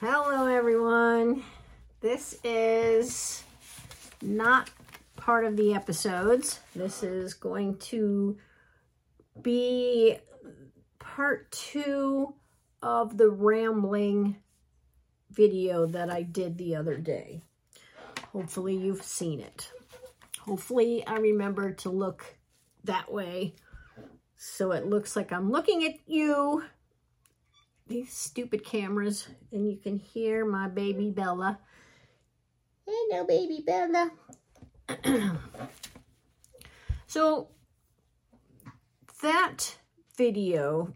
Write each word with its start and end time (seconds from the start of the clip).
Hello, 0.00 0.46
everyone. 0.46 1.42
This 2.00 2.38
is 2.44 3.42
not 4.20 4.70
part 5.16 5.46
of 5.46 5.56
the 5.56 5.72
episodes. 5.72 6.60
This 6.74 7.02
is 7.02 7.32
going 7.32 7.78
to 7.78 8.36
be 9.40 10.18
part 10.98 11.50
two 11.50 12.34
of 12.82 13.16
the 13.16 13.30
rambling 13.30 14.36
video 15.30 15.86
that 15.86 16.10
I 16.10 16.22
did 16.22 16.58
the 16.58 16.76
other 16.76 16.98
day. 16.98 17.40
Hopefully 18.32 18.76
you've 18.76 19.02
seen 19.02 19.40
it. 19.40 19.72
Hopefully 20.40 21.06
I 21.06 21.16
remember 21.16 21.72
to 21.72 21.88
look 21.88 22.36
that 22.84 23.10
way 23.10 23.54
so 24.36 24.72
it 24.72 24.86
looks 24.86 25.16
like 25.16 25.32
I'm 25.32 25.50
looking 25.50 25.84
at 25.84 25.94
you 26.06 26.64
these 27.86 28.12
stupid 28.12 28.64
cameras 28.64 29.28
and 29.52 29.68
you 29.68 29.76
can 29.76 29.98
hear 29.98 30.44
my 30.44 30.68
baby 30.68 31.10
Bella. 31.10 31.58
Hello, 32.86 33.24
baby 33.24 33.62
Bella. 33.66 34.10
so 37.06 37.48
that 39.22 39.76
video, 40.16 40.92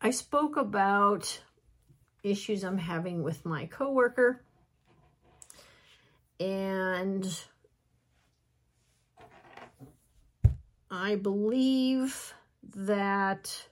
I 0.00 0.10
spoke 0.10 0.56
about 0.56 1.40
issues 2.22 2.64
I'm 2.64 2.78
having 2.78 3.22
with 3.22 3.44
my 3.46 3.66
coworker 3.66 4.42
and 6.38 7.26
I 10.90 11.16
believe 11.16 12.34
that 12.74 13.69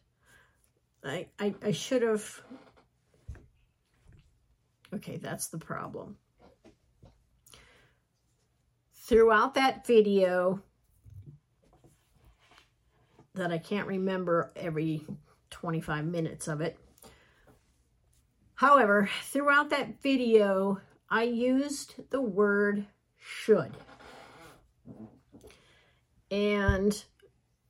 I, 1.05 1.29
I, 1.38 1.55
I 1.62 1.70
should 1.73 2.02
have, 2.02 2.43
okay, 4.95 5.16
that's 5.16 5.48
the 5.48 5.59
problem. 5.59 6.16
Throughout 8.95 9.55
that 9.55 9.86
video, 9.86 10.62
that 13.39 13.53
I 13.53 13.58
can't 13.58 13.86
remember 13.86 14.53
every 14.56 15.06
25 15.50 16.05
minutes 16.05 16.48
of 16.48 16.61
it. 16.61 16.78
However, 18.55 19.08
throughout 19.23 19.70
that 19.70 20.03
video, 20.03 20.80
I 21.08 21.23
used 21.23 21.95
the 22.11 22.20
word 22.20 22.84
should. 23.17 23.77
And 26.30 27.03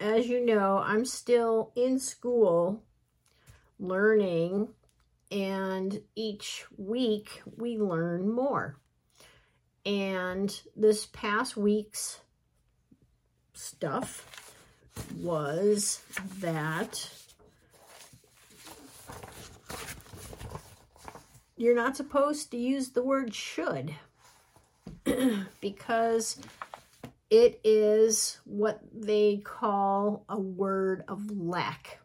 as 0.00 0.26
you 0.26 0.44
know, 0.44 0.78
I'm 0.78 1.04
still 1.04 1.72
in 1.76 1.98
school 1.98 2.82
learning, 3.78 4.68
and 5.30 6.00
each 6.14 6.64
week 6.76 7.42
we 7.56 7.78
learn 7.78 8.30
more. 8.30 8.78
And 9.84 10.60
this 10.76 11.06
past 11.06 11.56
week's 11.56 12.20
stuff 13.54 14.54
was 15.16 16.02
that 16.40 17.10
you're 21.56 21.74
not 21.74 21.96
supposed 21.96 22.50
to 22.50 22.56
use 22.56 22.90
the 22.90 23.02
word 23.02 23.34
should 23.34 23.94
because 25.60 26.38
it 27.30 27.60
is 27.64 28.38
what 28.44 28.80
they 28.92 29.38
call 29.44 30.24
a 30.28 30.38
word 30.38 31.04
of 31.08 31.30
lack. 31.30 32.00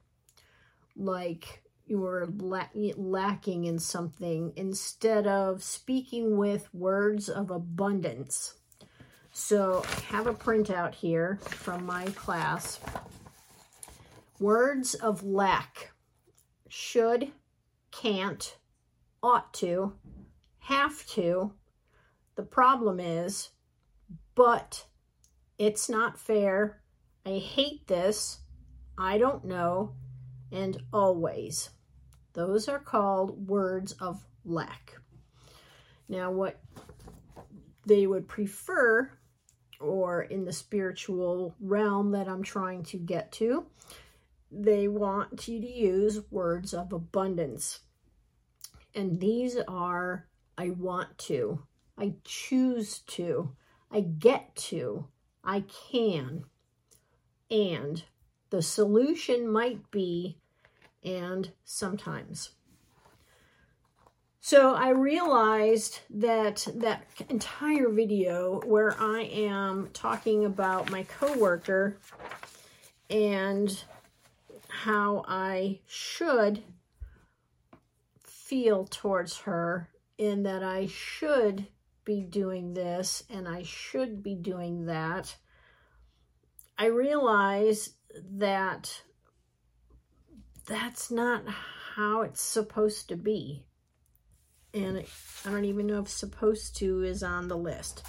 Like 0.96 1.63
you're 1.86 2.28
lacking 2.28 3.66
in 3.66 3.78
something 3.80 4.54
instead 4.56 5.28
of 5.28 5.62
speaking 5.62 6.38
with 6.38 6.74
words 6.74 7.30
of 7.30 7.52
abundance. 7.52 8.56
So 9.32 9.84
I 9.86 10.00
have 10.14 10.28
a 10.28 10.34
printout 10.34 10.94
here 10.94 11.40
from 11.44 11.86
my 11.86 12.06
class. 12.12 12.80
Words 14.40 14.94
of 14.96 15.24
lack. 15.24 15.92
Should, 16.70 17.32
can't, 17.92 18.58
ought 19.22 19.54
to, 19.56 19.94
have 20.60 21.06
to. 21.08 21.54
The 22.36 22.44
problem 22.44 23.00
is, 23.00 23.50
but 24.34 24.86
it's 25.58 25.90
not 25.90 26.20
fair. 26.20 26.82
I 27.26 27.38
hate 27.38 27.88
this. 27.88 28.40
I 28.98 29.18
don't 29.18 29.46
know 29.46 29.94
and 30.54 30.78
always. 30.94 31.72
Those 32.34 32.70
are 32.70 32.80
called 32.80 33.48
words 33.48 33.94
of 33.94 34.24
lack. 34.46 34.94
Now, 36.08 36.32
what 36.32 36.60
they 37.86 38.08
would 38.08 38.28
prefer, 38.28 39.12
or 39.80 40.22
in 40.22 40.46
the 40.46 40.54
spiritual 40.54 41.56
realm 41.60 42.12
that 42.12 42.30
I'm 42.30 42.44
trying 42.44 42.84
to 42.84 42.98
get 42.98 43.32
to, 43.34 43.66
they 44.52 44.88
want 44.88 45.48
you 45.48 45.60
to 45.60 45.72
use 45.72 46.22
words 46.30 46.74
of 46.74 46.94
abundance. 46.94 47.80
And 48.96 49.20
these 49.20 49.58
are 49.68 50.28
I 50.58 50.70
want 50.70 51.18
to, 51.20 51.64
I 51.98 52.14
choose 52.24 53.00
to, 53.00 53.56
I 53.92 54.02
get 54.02 54.56
to, 54.56 55.08
I 55.44 55.64
can, 55.90 56.44
and 57.50 58.04
the 58.52 58.62
solution 58.62 59.52
might 59.52 59.90
be 59.90 60.38
and 61.04 61.52
sometimes. 61.64 62.52
So 64.46 64.76
I 64.76 64.90
realized 64.90 66.02
that 66.10 66.68
that 66.76 67.06
entire 67.30 67.88
video 67.88 68.60
where 68.66 68.94
I 69.00 69.22
am 69.22 69.90
talking 69.94 70.44
about 70.44 70.92
my 70.92 71.04
coworker 71.04 71.98
and 73.10 73.84
how 74.68 75.24
I 75.28 75.80
should 75.88 76.62
feel 78.26 78.86
towards 78.86 79.38
her 79.38 79.90
in 80.18 80.44
that 80.44 80.62
I 80.62 80.88
should 80.88 81.68
be 82.04 82.22
doing 82.22 82.74
this 82.74 83.24
and 83.30 83.48
I 83.48 83.64
should 83.64 84.22
be 84.22 84.36
doing 84.36 84.88
that. 84.88 85.38
I 86.78 86.88
realize 86.88 87.92
that 88.34 89.04
that's 90.66 91.12
not 91.12 91.44
how 91.96 92.22
it's 92.22 92.42
supposed 92.42 93.10
to 93.10 93.16
be. 93.16 93.66
And 94.74 95.04
I 95.46 95.50
don't 95.52 95.66
even 95.66 95.88
know 95.88 96.00
if 96.00 96.10
supposed 96.10 96.78
to 96.78 97.04
is 97.04 97.22
on 97.22 97.48
the 97.48 97.58
list. 97.58 98.04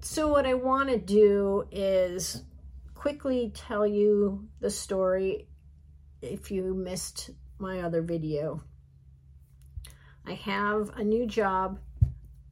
So, 0.00 0.28
what 0.28 0.44
I 0.44 0.54
want 0.54 0.90
to 0.90 0.98
do 0.98 1.66
is 1.70 2.42
quickly 2.94 3.52
tell 3.54 3.86
you 3.86 4.48
the 4.60 4.70
story 4.70 5.46
if 6.20 6.50
you 6.50 6.74
missed 6.74 7.30
my 7.58 7.80
other 7.80 8.02
video. 8.02 8.62
I 10.26 10.34
have 10.34 10.90
a 10.96 11.02
new 11.02 11.26
job. 11.26 11.78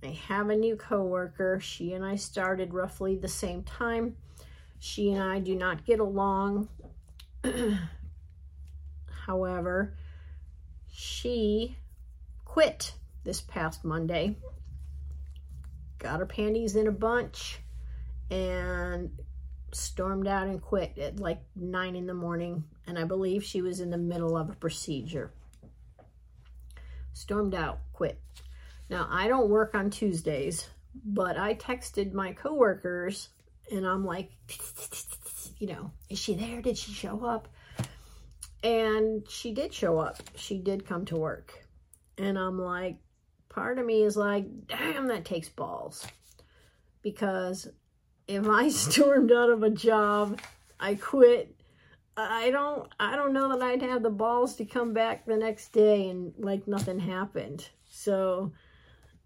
I 0.02 0.18
have 0.28 0.48
a 0.48 0.56
new 0.56 0.76
coworker. 0.76 1.60
She 1.60 1.92
and 1.92 2.04
I 2.04 2.16
started 2.16 2.72
roughly 2.72 3.16
the 3.16 3.28
same 3.28 3.62
time. 3.64 4.16
She 4.78 5.12
and 5.12 5.22
I 5.22 5.40
do 5.40 5.54
not 5.54 5.84
get 5.84 6.00
along. 6.00 6.68
however, 9.30 9.94
she 10.90 11.76
quit 12.44 12.94
this 13.22 13.40
past 13.40 13.84
Monday, 13.84 14.36
got 16.00 16.18
her 16.18 16.26
panties 16.26 16.74
in 16.74 16.88
a 16.88 16.92
bunch, 16.92 17.60
and 18.28 19.12
stormed 19.70 20.26
out 20.26 20.48
and 20.48 20.60
quit 20.60 20.98
at 20.98 21.20
like 21.20 21.40
nine 21.54 21.94
in 21.94 22.06
the 22.06 22.14
morning. 22.14 22.64
And 22.88 22.98
I 22.98 23.04
believe 23.04 23.44
she 23.44 23.62
was 23.62 23.78
in 23.78 23.90
the 23.90 23.98
middle 23.98 24.36
of 24.36 24.50
a 24.50 24.54
procedure. 24.54 25.30
Stormed 27.12 27.54
out, 27.54 27.78
quit. 27.92 28.20
Now, 28.88 29.06
I 29.08 29.28
don't 29.28 29.48
work 29.48 29.76
on 29.76 29.90
Tuesdays, 29.90 30.66
but 31.04 31.38
I 31.38 31.54
texted 31.54 32.12
my 32.12 32.32
coworkers 32.32 33.28
and 33.70 33.86
I'm 33.86 34.04
like, 34.04 34.32
you 35.60 35.68
know, 35.68 35.92
is 36.08 36.18
she 36.18 36.34
there? 36.34 36.60
Did 36.60 36.76
she 36.76 36.90
show 36.92 37.24
up? 37.24 37.46
And 38.62 39.28
she 39.28 39.52
did 39.52 39.72
show 39.72 39.98
up. 39.98 40.18
She 40.34 40.58
did 40.58 40.86
come 40.86 41.04
to 41.06 41.16
work. 41.16 41.66
And 42.18 42.38
I'm 42.38 42.58
like, 42.58 42.98
part 43.48 43.78
of 43.78 43.86
me 43.86 44.02
is 44.02 44.16
like, 44.16 44.46
damn, 44.66 45.06
that 45.06 45.24
takes 45.24 45.48
balls. 45.48 46.06
Because 47.02 47.68
if 48.28 48.46
I 48.46 48.68
stormed 48.70 49.32
out 49.32 49.50
of 49.50 49.62
a 49.62 49.70
job, 49.70 50.40
I 50.78 50.94
quit, 50.94 51.54
I 52.16 52.50
don't 52.50 52.88
I 52.98 53.16
don't 53.16 53.32
know 53.32 53.48
that 53.56 53.62
I'd 53.62 53.82
have 53.82 54.02
the 54.02 54.10
balls 54.10 54.56
to 54.56 54.64
come 54.64 54.92
back 54.92 55.24
the 55.24 55.36
next 55.36 55.72
day 55.72 56.08
and 56.08 56.32
like 56.38 56.66
nothing 56.66 56.98
happened. 56.98 57.68
So 57.88 58.52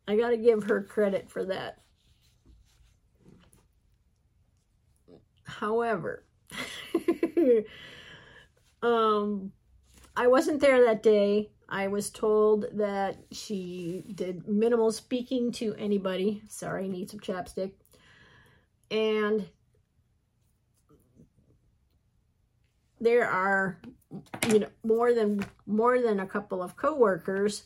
I 0.07 0.17
got 0.17 0.31
to 0.31 0.37
give 0.37 0.65
her 0.65 0.83
credit 0.83 1.31
for 1.31 1.45
that. 1.47 1.79
However, 5.45 6.25
Um, 8.85 9.53
I 10.15 10.27
wasn't 10.27 10.61
there 10.61 10.85
that 10.85 11.03
day. 11.03 11.51
I 11.71 11.89
was 11.89 12.11
told 12.11 12.67
that 12.75 13.17
she 13.33 14.05
did 14.15 14.47
minimal 14.47 14.93
speaking 14.93 15.51
to 15.53 15.75
anybody. 15.77 16.43
Sorry, 16.49 16.87
need 16.87 17.11
some 17.11 17.21
chapstick. 17.21 17.73
And 18.91 19.49
there 23.01 23.29
are 23.29 23.81
you 24.49 24.61
know 24.61 24.69
more 24.85 25.15
than 25.15 25.45
more 25.67 26.01
than 26.01 26.21
a 26.21 26.27
couple 26.27 26.63
of 26.63 26.77
coworkers 26.77 27.65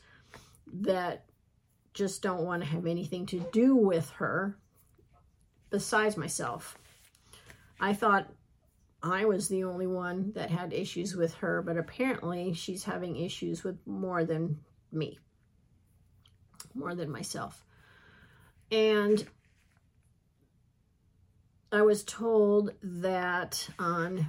that 0.72 1.24
just 1.94 2.22
don't 2.22 2.44
want 2.44 2.62
to 2.62 2.68
have 2.68 2.86
anything 2.86 3.26
to 3.26 3.40
do 3.52 3.74
with 3.74 4.08
her 4.10 4.56
besides 5.70 6.16
myself. 6.16 6.78
I 7.80 7.92
thought 7.92 8.28
I 9.02 9.24
was 9.24 9.48
the 9.48 9.64
only 9.64 9.86
one 9.86 10.32
that 10.32 10.50
had 10.50 10.72
issues 10.72 11.14
with 11.14 11.34
her, 11.34 11.62
but 11.62 11.76
apparently 11.76 12.52
she's 12.52 12.84
having 12.84 13.16
issues 13.16 13.62
with 13.62 13.78
more 13.86 14.24
than 14.24 14.58
me, 14.90 15.18
more 16.74 16.94
than 16.94 17.10
myself. 17.10 17.64
And 18.70 19.24
I 21.70 21.82
was 21.82 22.02
told 22.02 22.72
that 22.82 23.68
on 23.78 24.26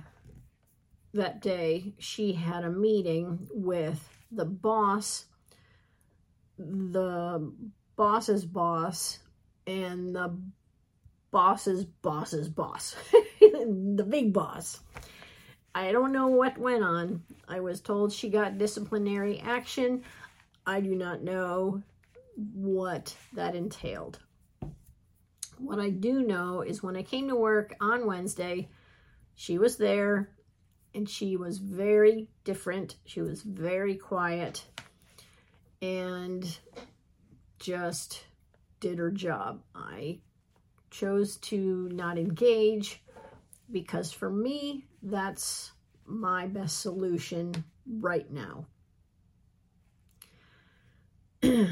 that 1.14 1.42
day 1.42 1.94
she 1.98 2.34
had 2.34 2.64
a 2.64 2.70
meeting 2.70 3.48
with 3.52 4.08
the 4.32 4.46
boss, 4.46 5.26
the 6.58 7.52
boss's 7.96 8.46
boss, 8.46 9.20
and 9.66 10.16
the 10.16 10.38
boss's 11.32 11.86
boss's 11.86 12.50
boss, 12.50 12.96
the 13.66 14.06
big 14.08 14.34
boss. 14.34 14.80
I 15.74 15.92
don't 15.92 16.12
know 16.12 16.28
what 16.28 16.58
went 16.58 16.84
on. 16.84 17.24
I 17.48 17.60
was 17.60 17.82
told 17.82 18.12
she 18.12 18.30
got 18.30 18.58
disciplinary 18.58 19.40
action. 19.40 20.04
I 20.66 20.82
do 20.82 20.96
not 20.96 21.24
know 21.24 21.84
what 22.54 23.16
that 23.34 23.56
entailed. 23.56 24.20
What 25.58 25.80
I 25.80 25.90
do 25.90 26.24
know 26.24 26.62
is 26.62 26.82
when 26.82 26.96
I 26.96 27.04
came 27.04 27.28
to 27.28 27.36
work 27.36 27.76
on 27.82 28.06
Wednesday, 28.06 28.70
she 29.36 29.58
was 29.58 29.78
there 29.78 30.30
and 30.96 31.08
she 31.08 31.36
was 31.36 31.60
very 31.60 32.28
different. 32.44 32.96
She 33.06 33.22
was 33.22 33.42
very 33.42 33.96
quiet 33.96 34.64
and 35.82 36.58
just 37.60 38.24
did 38.80 38.98
her 38.98 39.12
job. 39.12 39.62
I 39.76 40.20
chose 40.90 41.38
to 41.38 41.90
not 41.92 42.18
engage 42.18 43.02
because 43.72 44.12
for 44.12 44.30
me, 44.30 44.86
that's 45.02 45.72
my 46.06 46.48
best 46.48 46.80
solution 46.82 47.64
right 48.00 48.30
now. 48.32 48.66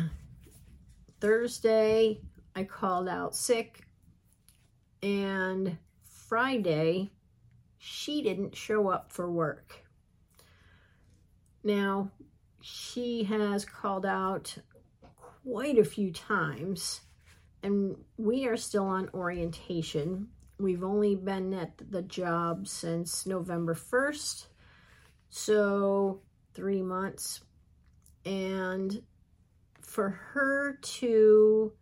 Thursday, 1.20 2.22
I 2.56 2.64
called 2.64 3.08
out 3.10 3.36
sick, 3.36 3.88
and 5.02 5.78
Friday, 6.28 7.12
she 7.78 8.22
didn't 8.22 8.56
show 8.56 8.90
up 8.90 9.12
for 9.12 9.32
work. 9.32 9.84
Now, 11.64 12.12
she 12.62 13.24
has 13.24 13.66
called 13.66 14.06
out 14.06 14.58
quite 15.44 15.78
a 15.78 15.84
few 15.84 16.12
times 16.12 17.02
and 17.64 17.96
we 18.18 18.46
are 18.48 18.58
still 18.58 18.86
on 18.86 19.10
orientation. 19.14 20.28
We've 20.60 20.84
only 20.84 21.16
been 21.16 21.54
at 21.54 21.80
the 21.92 22.02
job 22.02 22.68
since 22.68 23.28
November 23.28 23.76
1st, 23.76 24.48
so 25.30 26.22
three 26.54 26.82
months. 26.82 27.42
And 28.26 29.04
for 29.82 30.10
her 30.10 30.80
to 30.82 31.74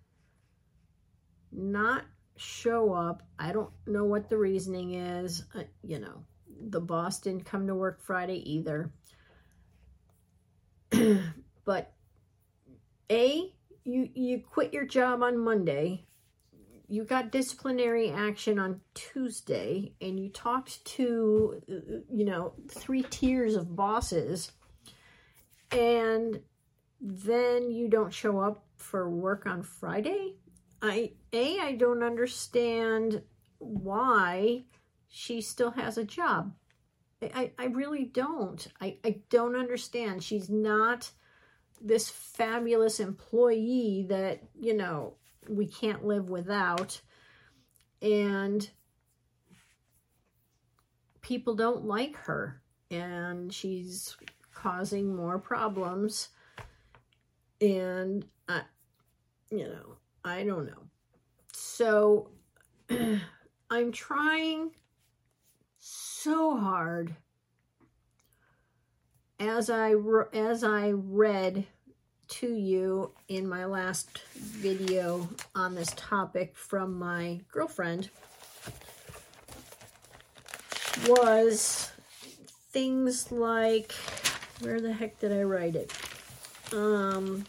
not 1.53 2.03
show 2.35 2.93
up, 2.93 3.23
I 3.39 3.53
don't 3.53 3.71
know 3.87 4.03
what 4.03 4.29
the 4.29 4.37
reasoning 4.37 4.95
is. 4.95 5.45
Uh, 5.55 5.63
you 5.81 5.99
know, 5.99 6.25
the 6.69 6.81
boss 6.81 7.19
didn't 7.19 7.45
come 7.45 7.67
to 7.67 7.75
work 7.75 8.01
Friday 8.01 8.43
either. 8.51 8.91
but 11.65 11.93
A, 13.09 13.53
you 13.85 14.09
you 14.13 14.41
quit 14.41 14.73
your 14.73 14.85
job 14.85 15.23
on 15.23 15.37
Monday. 15.37 16.05
You 16.87 17.03
got 17.03 17.31
disciplinary 17.31 18.11
action 18.11 18.59
on 18.59 18.81
Tuesday 18.93 19.93
and 20.01 20.19
you 20.19 20.29
talked 20.29 20.83
to 20.85 21.61
you 21.67 22.25
know, 22.25 22.53
three 22.69 23.03
tiers 23.03 23.55
of 23.55 23.75
bosses 23.75 24.51
and 25.71 26.39
then 27.01 27.71
you 27.71 27.87
don't 27.87 28.13
show 28.13 28.39
up 28.39 28.65
for 28.77 29.09
work 29.09 29.45
on 29.45 29.63
Friday? 29.63 30.35
I 30.81 31.13
A 31.33 31.59
I 31.59 31.73
don't 31.73 32.03
understand 32.03 33.21
why 33.57 34.65
she 35.07 35.41
still 35.41 35.71
has 35.71 35.97
a 35.97 36.03
job. 36.03 36.53
I, 37.21 37.51
I 37.57 37.65
really 37.65 38.03
don't. 38.05 38.67
I, 38.79 38.97
I 39.03 39.21
don't 39.29 39.55
understand. 39.55 40.23
She's 40.23 40.49
not 40.49 41.09
this 41.81 42.09
fabulous 42.09 42.99
employee 42.99 44.05
that, 44.09 44.43
you 44.59 44.75
know, 44.75 45.15
we 45.49 45.67
can't 45.67 46.05
live 46.05 46.29
without. 46.29 47.01
And 48.01 48.69
people 51.21 51.55
don't 51.55 51.85
like 51.85 52.15
her. 52.17 52.61
And 52.91 53.53
she's 53.53 54.15
causing 54.53 55.15
more 55.15 55.39
problems. 55.39 56.29
And, 57.61 58.25
I, 58.47 58.61
you 59.49 59.67
know, 59.67 59.97
I 60.23 60.43
don't 60.43 60.65
know. 60.65 60.83
So 61.53 62.29
I'm 63.69 63.91
trying 63.91 64.71
so 65.77 66.57
hard 66.57 67.15
as 69.39 69.69
I 69.69 69.93
as 70.33 70.63
I 70.63 70.91
read 70.91 71.65
to 72.27 72.53
you 72.53 73.11
in 73.27 73.47
my 73.47 73.65
last 73.65 74.21
video 74.33 75.27
on 75.53 75.75
this 75.75 75.93
topic 75.95 76.55
from 76.55 76.97
my 76.97 77.39
girlfriend 77.51 78.09
was 81.07 81.91
things 82.71 83.31
like 83.31 83.93
where 84.61 84.79
the 84.79 84.93
heck 84.93 85.19
did 85.19 85.31
I 85.31 85.43
write 85.43 85.75
it? 85.75 85.93
Um 86.73 87.45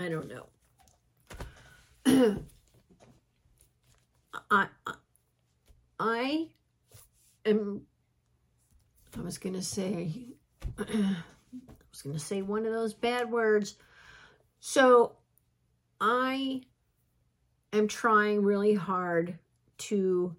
I 0.00 0.08
don't 0.08 0.28
know. 0.28 0.46
I, 4.50 4.66
I 5.98 6.48
am 7.46 7.86
I 9.16 9.22
was 9.22 9.38
going 9.38 9.54
to 9.54 9.62
say, 9.62 10.10
I 10.78 11.16
was 11.90 12.02
going 12.02 12.16
to 12.16 12.22
say 12.22 12.42
one 12.42 12.66
of 12.66 12.72
those 12.72 12.94
bad 12.94 13.30
words. 13.30 13.76
So 14.60 15.12
I 16.00 16.62
am 17.72 17.88
trying 17.88 18.42
really 18.42 18.74
hard 18.74 19.38
to 19.76 20.34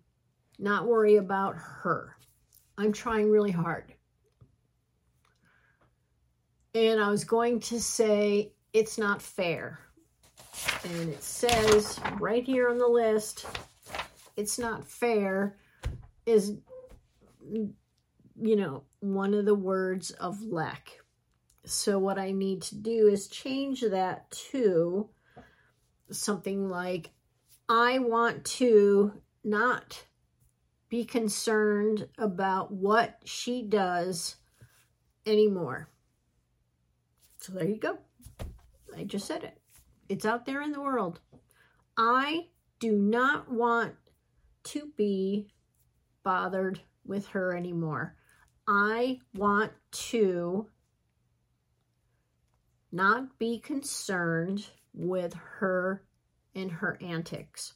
not 0.60 0.88
worry 0.88 1.18
about 1.18 1.56
her. 1.56 2.16
I'm 2.78 2.92
trying 2.92 3.30
really 3.30 3.52
hard. 3.52 3.94
And 6.74 7.00
I 7.00 7.10
was 7.10 7.24
going 7.24 7.62
to 7.62 7.80
say, 7.80 8.52
it's 8.74 8.98
not 8.98 9.22
fair. 9.22 9.80
And 10.84 11.10
it 11.10 11.24
says 11.24 12.00
right 12.20 12.44
here 12.44 12.70
on 12.70 12.78
the 12.78 12.88
list, 12.88 13.46
it's 14.36 14.60
not 14.60 14.86
fair 14.86 15.56
is 16.26 16.58
you 18.42 18.56
know, 18.56 18.84
one 19.00 19.34
of 19.34 19.46
the 19.46 19.56
words 19.56 20.12
of 20.12 20.42
lack. 20.42 21.00
So 21.66 21.98
what 21.98 22.20
I 22.20 22.32
need 22.32 22.62
to 22.64 22.76
do 22.76 23.08
is 23.08 23.28
change 23.28 23.82
that 23.82 24.30
to 24.52 25.10
something 26.12 26.70
like, 26.70 27.12
I 27.68 28.00
want 28.00 28.46
to 28.46 29.14
not 29.44 30.06
be 30.90 31.06
concerned 31.06 32.08
about 32.18 32.72
what 32.72 33.20
she 33.26 33.64
does 33.64 34.36
anymore. 35.26 35.90
So 37.40 37.54
there 37.54 37.68
you 37.68 37.78
go. 37.80 37.98
I 38.96 39.04
just 39.04 39.26
said 39.26 39.44
it. 39.44 39.60
It's 40.08 40.26
out 40.26 40.46
there 40.46 40.62
in 40.62 40.72
the 40.72 40.82
world. 40.82 41.20
I 41.98 42.48
do 42.80 42.92
not 42.92 43.52
want 43.52 43.94
to 44.66 44.92
be 44.96 45.48
bothered 46.24 46.80
with 47.06 47.28
her 47.28 47.56
anymore. 47.56 48.16
I 48.68 49.20
want 49.36 49.72
to 49.92 50.68
not 52.92 53.38
be 53.38 53.60
concerned 53.60 54.66
with 54.94 55.34
her 55.34 56.04
and 56.56 56.72
her 56.72 56.98
antics. 57.02 57.74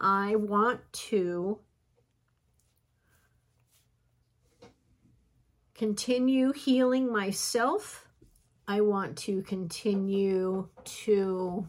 I 0.00 0.36
want 0.36 0.80
to 0.92 1.60
continue 5.74 6.52
healing 6.52 7.10
myself. 7.10 8.06
I 8.66 8.80
want 8.80 9.16
to 9.18 9.42
continue 9.42 10.68
to 10.84 11.68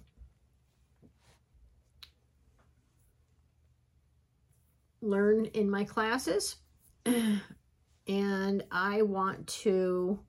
learn 5.01 5.45
in 5.45 5.69
my 5.69 5.85
classes. 5.85 6.57
and 8.09 8.63
I 8.71 9.03
want 9.03 9.45
to 9.47 10.19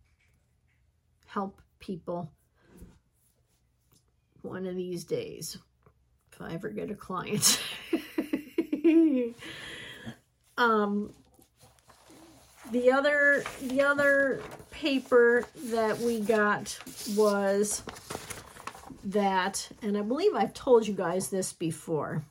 help 1.27 1.63
people 1.79 2.31
one 4.43 4.67
of 4.67 4.77
these 4.77 5.05
days 5.05 5.57
if 6.31 6.43
I 6.43 6.53
ever 6.53 6.69
get 6.69 6.91
a 6.91 6.95
client. 6.95 7.59
um, 10.59 11.15
the 12.71 12.93
other 12.93 13.45
the 13.63 13.81
other 13.83 14.43
paper 14.71 15.47
that 15.71 15.99
we 15.99 16.21
got 16.21 16.79
was 17.17 17.83
that, 19.05 19.71
and 19.81 19.97
I 19.97 20.03
believe 20.03 20.35
I've 20.35 20.53
told 20.53 20.87
you 20.87 20.93
guys 20.93 21.31
this 21.31 21.55
before. 21.55 22.23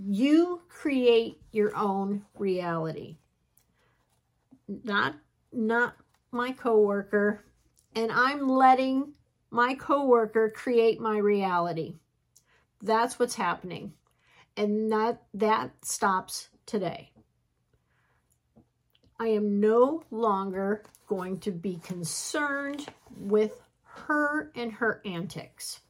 You 0.00 0.62
create 0.68 1.40
your 1.50 1.76
own 1.76 2.24
reality. 2.36 3.16
Not 4.68 5.16
not 5.52 5.96
my 6.30 6.52
coworker, 6.52 7.44
and 7.96 8.12
I'm 8.12 8.48
letting 8.48 9.14
my 9.50 9.74
coworker 9.74 10.50
create 10.54 11.00
my 11.00 11.18
reality. 11.18 11.96
That's 12.80 13.18
what's 13.18 13.34
happening. 13.34 13.94
And 14.56 14.92
that 14.92 15.22
that 15.34 15.72
stops 15.82 16.48
today. 16.64 17.12
I 19.18 19.28
am 19.28 19.58
no 19.58 20.04
longer 20.12 20.84
going 21.08 21.40
to 21.40 21.50
be 21.50 21.80
concerned 21.82 22.86
with 23.16 23.60
her 23.82 24.52
and 24.54 24.72
her 24.74 25.02
antics. 25.04 25.80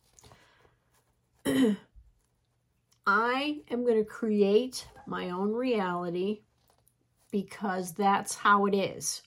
I 3.10 3.60
am 3.70 3.86
going 3.86 3.96
to 3.96 4.04
create 4.04 4.86
my 5.06 5.30
own 5.30 5.54
reality 5.54 6.42
because 7.30 7.94
that's 7.94 8.34
how 8.34 8.66
it 8.66 8.74
is. 8.74 9.22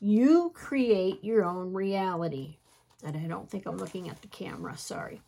You 0.00 0.52
create 0.54 1.22
your 1.22 1.44
own 1.44 1.74
reality. 1.74 2.56
And 3.04 3.14
I 3.14 3.26
don't 3.28 3.50
think 3.50 3.66
I'm 3.66 3.76
looking 3.76 4.08
at 4.08 4.22
the 4.22 4.28
camera, 4.28 4.78
sorry. 4.78 5.20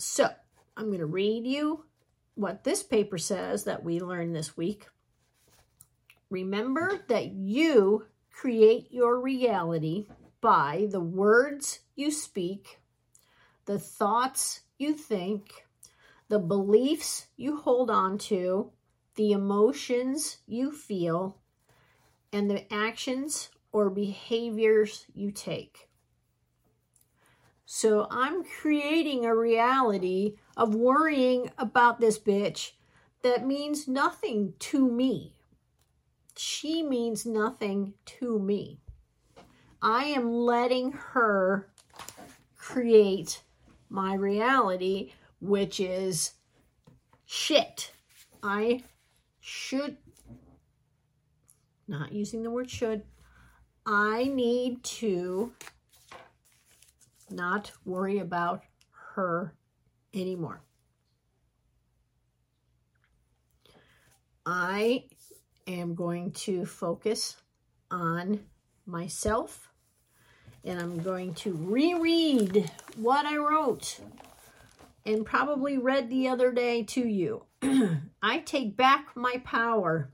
So, 0.00 0.30
I'm 0.76 0.86
going 0.86 0.98
to 0.98 1.06
read 1.06 1.46
you 1.46 1.84
what 2.34 2.64
this 2.64 2.82
paper 2.82 3.18
says 3.18 3.62
that 3.64 3.84
we 3.84 4.00
learned 4.00 4.34
this 4.34 4.56
week. 4.56 4.88
Remember 6.28 7.04
that 7.06 7.30
you 7.30 8.06
create 8.32 8.88
your 8.90 9.20
reality 9.20 10.08
by 10.40 10.88
the 10.90 10.98
words 10.98 11.78
you 11.94 12.10
speak, 12.10 12.80
the 13.66 13.78
thoughts 13.78 14.62
you 14.76 14.92
think, 14.92 15.66
the 16.32 16.38
beliefs 16.38 17.26
you 17.36 17.58
hold 17.58 17.90
on 17.90 18.16
to, 18.16 18.70
the 19.16 19.32
emotions 19.32 20.38
you 20.46 20.72
feel, 20.72 21.36
and 22.32 22.50
the 22.50 22.72
actions 22.72 23.50
or 23.70 23.90
behaviors 23.90 25.04
you 25.12 25.30
take. 25.30 25.90
So 27.66 28.06
I'm 28.10 28.44
creating 28.44 29.26
a 29.26 29.36
reality 29.36 30.36
of 30.56 30.74
worrying 30.74 31.50
about 31.58 32.00
this 32.00 32.18
bitch 32.18 32.70
that 33.20 33.46
means 33.46 33.86
nothing 33.86 34.54
to 34.60 34.90
me. 34.90 35.34
She 36.34 36.82
means 36.82 37.26
nothing 37.26 37.92
to 38.06 38.38
me. 38.38 38.80
I 39.82 40.04
am 40.04 40.32
letting 40.32 40.92
her 40.92 41.68
create 42.56 43.42
my 43.90 44.14
reality, 44.14 45.12
which 45.42 45.80
is 45.80 46.34
shit. 47.26 47.90
I 48.44 48.84
should, 49.40 49.96
not 51.88 52.12
using 52.12 52.44
the 52.44 52.50
word 52.50 52.70
should, 52.70 53.02
I 53.84 54.24
need 54.24 54.84
to 54.84 55.52
not 57.28 57.72
worry 57.84 58.20
about 58.20 58.62
her 59.14 59.52
anymore. 60.14 60.62
I 64.46 65.06
am 65.66 65.96
going 65.96 66.32
to 66.32 66.64
focus 66.64 67.36
on 67.90 68.40
myself 68.86 69.72
and 70.64 70.78
I'm 70.78 71.02
going 71.02 71.34
to 71.34 71.52
reread 71.52 72.70
what 72.96 73.26
I 73.26 73.36
wrote 73.36 73.98
and 75.04 75.26
probably 75.26 75.78
read 75.78 76.08
the 76.08 76.28
other 76.28 76.52
day 76.52 76.82
to 76.84 77.06
you. 77.06 77.44
I 78.22 78.38
take 78.38 78.76
back 78.76 79.16
my 79.16 79.42
power, 79.44 80.10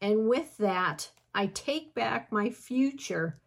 and 0.00 0.28
with 0.28 0.56
that, 0.58 1.10
I 1.34 1.46
take 1.46 1.94
back 1.94 2.32
my 2.32 2.50
future, 2.50 3.38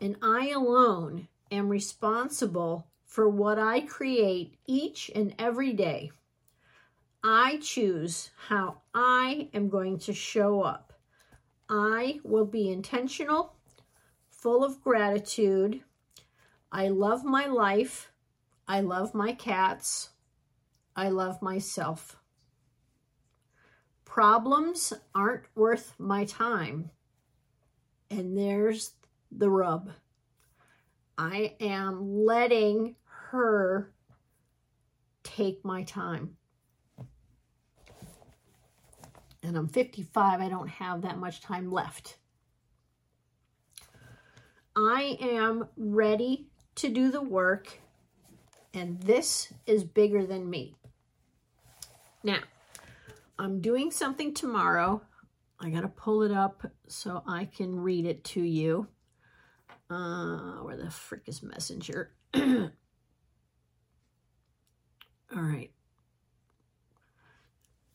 and 0.00 0.16
I 0.22 0.50
alone 0.50 1.28
am 1.50 1.68
responsible 1.68 2.86
for 3.04 3.28
what 3.28 3.58
I 3.58 3.80
create 3.80 4.54
each 4.66 5.10
and 5.14 5.34
every 5.38 5.72
day. 5.72 6.12
I 7.22 7.58
choose 7.60 8.30
how 8.48 8.82
I 8.94 9.48
am 9.52 9.68
going 9.68 9.98
to 10.00 10.12
show 10.12 10.62
up. 10.62 10.92
I 11.68 12.20
will 12.24 12.46
be 12.46 12.70
intentional, 12.70 13.54
full 14.30 14.64
of 14.64 14.80
gratitude. 14.80 15.82
I 16.72 16.88
love 16.88 17.24
my 17.24 17.46
life. 17.46 18.10
I 18.70 18.82
love 18.82 19.16
my 19.16 19.32
cats. 19.32 20.10
I 20.94 21.08
love 21.08 21.42
myself. 21.42 22.20
Problems 24.04 24.92
aren't 25.12 25.46
worth 25.56 25.96
my 25.98 26.24
time. 26.24 26.92
And 28.12 28.38
there's 28.38 28.92
the 29.32 29.50
rub. 29.50 29.90
I 31.18 31.56
am 31.58 32.24
letting 32.24 32.94
her 33.32 33.92
take 35.24 35.64
my 35.64 35.82
time. 35.82 36.36
And 39.42 39.56
I'm 39.56 39.66
55, 39.66 40.40
I 40.40 40.48
don't 40.48 40.68
have 40.68 41.02
that 41.02 41.18
much 41.18 41.40
time 41.40 41.72
left. 41.72 42.18
I 44.76 45.18
am 45.20 45.66
ready 45.76 46.46
to 46.76 46.88
do 46.88 47.10
the 47.10 47.20
work, 47.20 47.79
and 48.72 49.00
this 49.02 49.52
is 49.66 49.84
bigger 49.84 50.24
than 50.24 50.48
me. 50.48 50.74
Now, 52.22 52.40
I'm 53.38 53.60
doing 53.60 53.90
something 53.90 54.34
tomorrow. 54.34 55.02
I 55.58 55.70
got 55.70 55.80
to 55.82 55.88
pull 55.88 56.22
it 56.22 56.32
up 56.32 56.66
so 56.86 57.22
I 57.26 57.46
can 57.46 57.80
read 57.80 58.06
it 58.06 58.24
to 58.24 58.42
you. 58.42 58.88
Uh, 59.88 60.58
where 60.62 60.76
the 60.76 60.90
frick 60.90 61.22
is 61.26 61.42
Messenger? 61.42 62.12
All 62.34 62.70
right. 65.32 65.70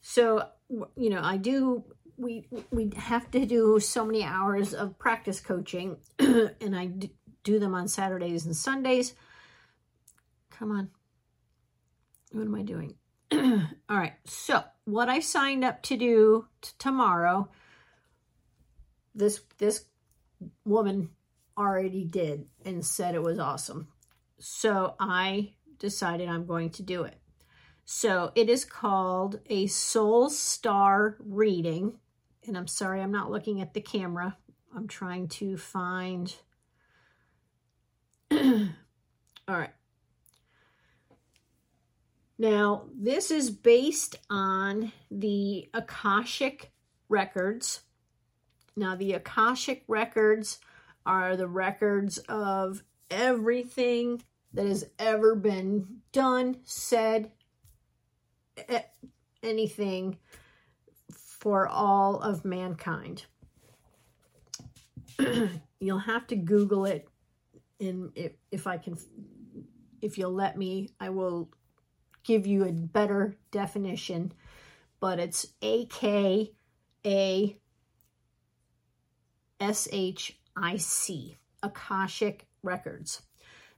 So, 0.02 0.48
you 0.70 1.10
know, 1.10 1.22
I 1.22 1.38
do, 1.38 1.84
we, 2.18 2.48
we 2.72 2.92
have 2.98 3.32
to 3.32 3.46
do 3.46 3.80
so 3.80 4.06
many 4.06 4.24
hours 4.24 4.74
of 4.74 4.98
practice 5.00 5.40
coaching 5.40 5.98
and 6.20 6.76
I 6.76 6.92
do 7.44 7.60
them 7.60 7.74
on 7.74 7.88
Saturdays 7.88 8.46
and 8.46 8.56
Sundays. 8.56 9.14
Come 10.58 10.72
on. 10.72 10.90
What 12.32 12.46
am 12.46 12.56
I 12.56 12.64
doing? 12.64 12.96
All 13.32 13.98
right. 13.98 14.14
So, 14.26 14.64
what 14.86 15.10
I 15.10 15.20
signed 15.20 15.64
up 15.64 15.82
to 15.84 15.98
do 15.98 16.48
tomorrow, 16.78 17.50
this 19.14 19.42
this 19.58 19.86
woman 20.64 21.10
already 21.58 22.04
did 22.04 22.46
and 22.64 22.86
said 22.86 23.16
it 23.16 23.24
was 23.24 23.40
awesome. 23.40 23.88
So 24.40 24.96
I 25.00 25.54
decided 25.80 26.30
I'm 26.30 26.46
going 26.46 26.70
to 26.72 26.84
do 26.84 27.04
it. 27.04 27.16
So 27.86 28.32
it 28.36 28.50
is 28.50 28.66
called 28.66 29.40
a 29.50 29.68
Soul 29.68 30.30
Star 30.30 31.18
reading. 31.20 32.00
And 32.48 32.58
I'm 32.58 32.68
sorry, 32.68 33.02
I'm 33.02 33.12
not 33.12 33.32
looking 33.32 33.62
at 33.62 33.74
the 33.74 33.82
camera. 33.82 34.38
I'm 34.76 34.88
trying 34.88 35.28
to 35.30 35.58
find. 35.58 36.36
All 38.32 38.40
right. 39.48 39.72
Now, 42.38 42.84
this 42.94 43.32
is 43.32 43.50
based 43.50 44.18
on 44.30 44.92
the 45.10 45.70
Akashic 45.74 46.72
records. 47.08 47.82
Now, 48.76 48.96
the 48.96 49.14
Akashic 49.14 49.84
records 49.88 50.60
are 51.06 51.38
the 51.38 51.48
records 51.48 52.18
of 52.18 52.84
everything 53.10 54.22
that 54.54 54.66
has 54.66 54.86
ever 55.00 55.36
been 55.36 56.02
done, 56.12 56.58
said, 56.64 57.32
anything 59.44 60.18
for 61.12 61.68
all 61.68 62.20
of 62.20 62.44
mankind. 62.44 63.26
you'll 65.80 66.00
have 66.00 66.28
to 66.28 66.36
Google 66.36 66.86
it, 66.86 67.08
and 67.80 68.12
if, 68.16 68.34
if 68.52 68.68
I 68.68 68.78
can, 68.78 68.98
if 70.02 70.18
you'll 70.18 70.34
let 70.34 70.58
me, 70.58 70.90
I 71.00 71.10
will 71.10 71.50
give 72.26 72.46
you 72.46 72.66
a 72.66 72.72
better 72.72 73.38
definition. 73.52 74.34
But 75.00 75.20
it's 75.20 75.48
A 75.62 75.86
K 75.86 76.52
A 77.06 77.58
S 79.60 79.88
H 79.92 80.38
I 80.58 80.78
C, 80.78 81.38
Akashic 81.64 82.48
Records. 82.64 83.22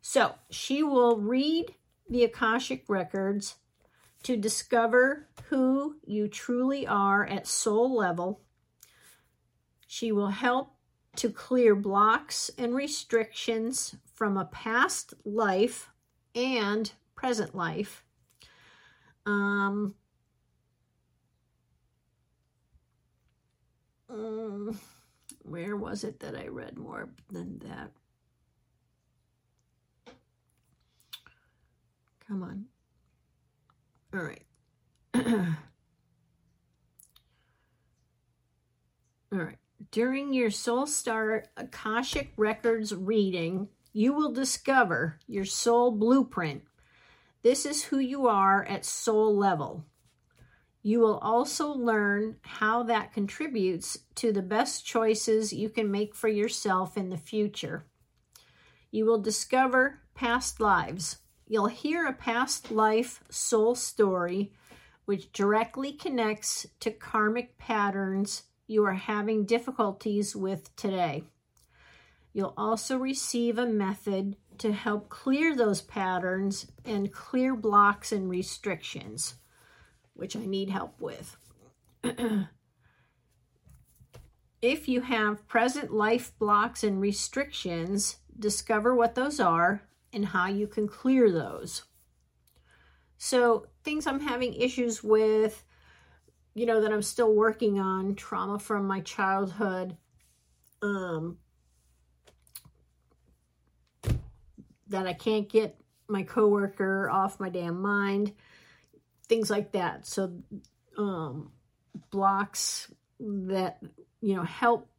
So 0.01 0.35
she 0.49 0.81
will 0.81 1.17
read 1.17 1.75
the 2.09 2.23
Akashic 2.23 2.85
Records 2.87 3.55
to 4.23 4.37
discover 4.37 5.27
who 5.49 5.97
you 6.05 6.27
truly 6.27 6.87
are 6.87 7.25
at 7.25 7.45
soul 7.45 7.95
level. 7.95 8.41
She 9.85 10.11
will 10.11 10.29
help 10.29 10.73
to 11.17 11.29
clear 11.29 11.75
blocks 11.75 12.51
and 12.57 12.75
restrictions 12.75 13.95
from 14.13 14.37
a 14.37 14.45
past 14.45 15.13
life 15.25 15.89
and 16.35 16.91
present 17.15 17.55
life. 17.55 18.03
Um, 19.27 19.93
um, 24.09 24.79
where 25.43 25.75
was 25.75 26.05
it 26.05 26.21
that 26.21 26.35
I 26.35 26.47
read 26.47 26.77
more 26.77 27.09
than 27.29 27.59
that? 27.59 27.91
Come 32.25 32.43
on. 32.43 32.65
All 34.13 34.23
right. 34.25 34.43
All 39.33 39.39
right. 39.39 39.57
During 39.91 40.33
your 40.33 40.51
Soul 40.51 40.87
Star 40.87 41.43
Akashic 41.57 42.31
Records 42.37 42.95
reading, 42.95 43.67
you 43.91 44.13
will 44.13 44.31
discover 44.31 45.19
your 45.27 45.45
soul 45.45 45.91
blueprint. 45.91 46.63
This 47.43 47.65
is 47.65 47.83
who 47.85 47.99
you 47.99 48.27
are 48.27 48.65
at 48.65 48.85
soul 48.85 49.35
level. 49.35 49.85
You 50.81 50.99
will 50.99 51.17
also 51.17 51.69
learn 51.69 52.37
how 52.41 52.83
that 52.83 53.13
contributes 53.13 53.99
to 54.15 54.31
the 54.31 54.41
best 54.41 54.85
choices 54.85 55.51
you 55.51 55.69
can 55.69 55.91
make 55.91 56.15
for 56.15 56.29
yourself 56.29 56.97
in 56.97 57.09
the 57.09 57.17
future. 57.17 57.85
You 58.91 59.05
will 59.05 59.19
discover 59.19 59.99
past 60.15 60.59
lives. 60.59 61.17
You'll 61.47 61.67
hear 61.67 62.05
a 62.05 62.13
past 62.13 62.71
life 62.71 63.23
soul 63.29 63.75
story 63.75 64.53
which 65.05 65.31
directly 65.31 65.93
connects 65.93 66.67
to 66.81 66.91
karmic 66.91 67.57
patterns 67.57 68.43
you 68.67 68.83
are 68.85 68.93
having 68.93 69.45
difficulties 69.45 70.35
with 70.35 70.75
today. 70.75 71.23
You'll 72.33 72.53
also 72.57 72.97
receive 72.97 73.57
a 73.57 73.65
method 73.65 74.35
to 74.59 74.71
help 74.73 75.09
clear 75.09 75.55
those 75.55 75.81
patterns 75.81 76.71
and 76.85 77.11
clear 77.11 77.55
blocks 77.55 78.11
and 78.11 78.29
restrictions, 78.29 79.35
which 80.13 80.35
I 80.35 80.45
need 80.45 80.69
help 80.69 80.99
with. 80.99 81.37
if 84.61 84.87
you 84.87 85.01
have 85.01 85.47
present 85.47 85.93
life 85.93 86.31
blocks 86.39 86.83
and 86.83 86.99
restrictions, 86.99 88.17
discover 88.37 88.95
what 88.95 89.15
those 89.15 89.39
are 89.39 89.81
and 90.13 90.27
how 90.27 90.47
you 90.47 90.67
can 90.67 90.87
clear 90.87 91.31
those. 91.31 91.83
So, 93.17 93.67
things 93.83 94.05
I'm 94.05 94.19
having 94.19 94.53
issues 94.53 95.03
with, 95.03 95.63
you 96.53 96.65
know, 96.65 96.81
that 96.81 96.93
I'm 96.93 97.01
still 97.01 97.33
working 97.33 97.79
on, 97.79 98.15
trauma 98.15 98.59
from 98.59 98.85
my 98.85 99.01
childhood, 99.01 99.97
um, 100.81 101.37
that 104.89 105.07
I 105.07 105.13
can't 105.13 105.49
get 105.49 105.79
my 106.07 106.23
coworker 106.23 107.09
off 107.09 107.39
my 107.39 107.49
damn 107.49 107.81
mind, 107.81 108.33
things 109.27 109.49
like 109.49 109.73
that. 109.73 110.05
So, 110.05 110.41
um, 110.97 111.51
blocks 112.11 112.91
that, 113.19 113.81
you 114.21 114.35
know, 114.35 114.43
help, 114.43 114.89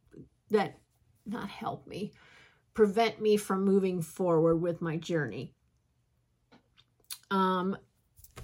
that, 0.51 0.77
not 1.25 1.49
help 1.49 1.87
me, 1.87 2.13
prevent 2.73 3.21
me 3.21 3.37
from 3.37 3.65
moving 3.65 4.01
forward 4.01 4.57
with 4.57 4.81
my 4.81 4.97
journey. 4.97 5.53
Um, 7.31 7.77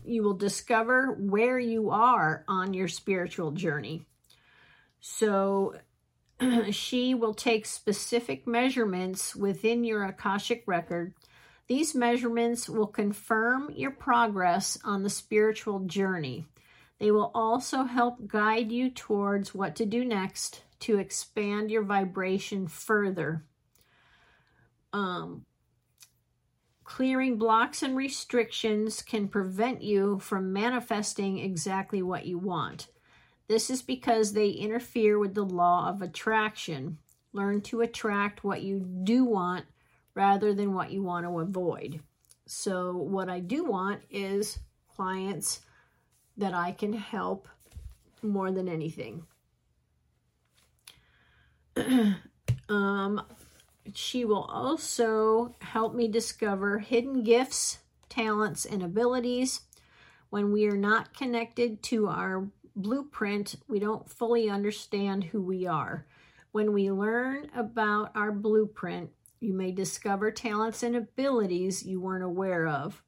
you 0.03 0.23
will 0.23 0.35
discover 0.35 1.13
where 1.13 1.59
you 1.59 1.89
are 1.89 2.43
on 2.47 2.73
your 2.73 2.87
spiritual 2.87 3.51
journey. 3.51 4.05
So 4.99 5.75
she 6.71 7.13
will 7.15 7.33
take 7.33 7.65
specific 7.65 8.47
measurements 8.47 9.35
within 9.35 9.83
your 9.83 10.03
Akashic 10.03 10.63
record. 10.67 11.13
These 11.67 11.95
measurements 11.95 12.69
will 12.69 12.87
confirm 12.87 13.71
your 13.75 13.91
progress 13.91 14.77
on 14.83 15.03
the 15.03 15.09
spiritual 15.09 15.79
journey. 15.81 16.45
They 16.99 17.11
will 17.11 17.31
also 17.33 17.83
help 17.83 18.27
guide 18.27 18.71
you 18.71 18.89
towards 18.89 19.55
what 19.55 19.75
to 19.77 19.85
do 19.85 20.05
next 20.05 20.63
to 20.81 20.99
expand 20.99 21.71
your 21.71 21.83
vibration 21.83 22.67
further. 22.67 23.43
Um, 24.93 25.45
Clearing 26.85 27.37
blocks 27.37 27.81
and 27.81 27.97
restrictions 27.97 29.01
can 29.01 29.27
prevent 29.27 29.81
you 29.81 30.19
from 30.19 30.53
manifesting 30.53 31.39
exactly 31.39 32.03
what 32.03 32.27
you 32.27 32.37
want. 32.37 32.87
This 33.47 33.71
is 33.71 33.81
because 33.81 34.31
they 34.33 34.49
interfere 34.49 35.17
with 35.17 35.33
the 35.33 35.43
law 35.43 35.89
of 35.89 36.03
attraction. 36.03 36.99
Learn 37.33 37.61
to 37.61 37.81
attract 37.81 38.43
what 38.43 38.61
you 38.61 38.79
do 39.03 39.25
want 39.25 39.65
rather 40.15 40.53
than 40.53 40.73
what 40.73 40.91
you 40.91 41.03
want 41.03 41.25
to 41.25 41.39
avoid. 41.39 41.99
So, 42.47 42.95
what 42.95 43.29
I 43.29 43.39
do 43.39 43.65
want 43.65 44.01
is 44.09 44.59
clients 44.95 45.61
that 46.37 46.53
I 46.53 46.71
can 46.71 46.93
help 46.93 47.47
more 48.21 48.51
than 48.51 48.67
anything. 48.67 49.25
um, 52.69 53.21
she 53.93 54.25
will 54.25 54.43
also 54.43 55.55
help 55.61 55.93
me 55.93 56.07
discover 56.07 56.79
hidden 56.79 57.23
gifts, 57.23 57.79
talents, 58.09 58.65
and 58.65 58.81
abilities. 58.81 59.61
When 60.29 60.51
we 60.51 60.67
are 60.67 60.77
not 60.77 61.13
connected 61.13 61.83
to 61.83 62.07
our 62.07 62.47
blueprint, 62.75 63.55
we 63.67 63.79
don't 63.79 64.09
fully 64.09 64.49
understand 64.49 65.25
who 65.25 65.41
we 65.41 65.65
are. 65.65 66.05
When 66.51 66.73
we 66.73 66.91
learn 66.91 67.49
about 67.55 68.11
our 68.15 68.31
blueprint, 68.31 69.11
you 69.45 69.53
may 69.53 69.71
discover 69.71 70.31
talents 70.31 70.81
and 70.81 70.95
abilities 70.95 71.85
you 71.85 72.01
weren't 72.01 72.23
aware 72.23 72.67
of. 72.67 73.03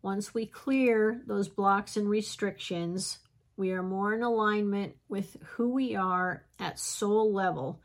Once 0.00 0.34
we 0.34 0.46
clear 0.46 1.20
those 1.26 1.48
blocks 1.48 1.96
and 1.96 2.08
restrictions, 2.08 3.18
we 3.56 3.72
are 3.72 3.82
more 3.82 4.14
in 4.14 4.22
alignment 4.22 4.96
with 5.08 5.36
who 5.42 5.68
we 5.68 5.94
are 5.94 6.44
at 6.58 6.78
soul 6.78 7.32
level 7.32 7.80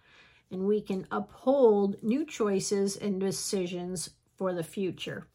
and 0.49 0.63
we 0.63 0.81
can 0.81 1.05
uphold 1.11 2.01
new 2.01 2.25
choices 2.25 2.95
and 2.95 3.19
decisions 3.19 4.09
for 4.37 4.53
the 4.53 4.63
future. 4.63 5.27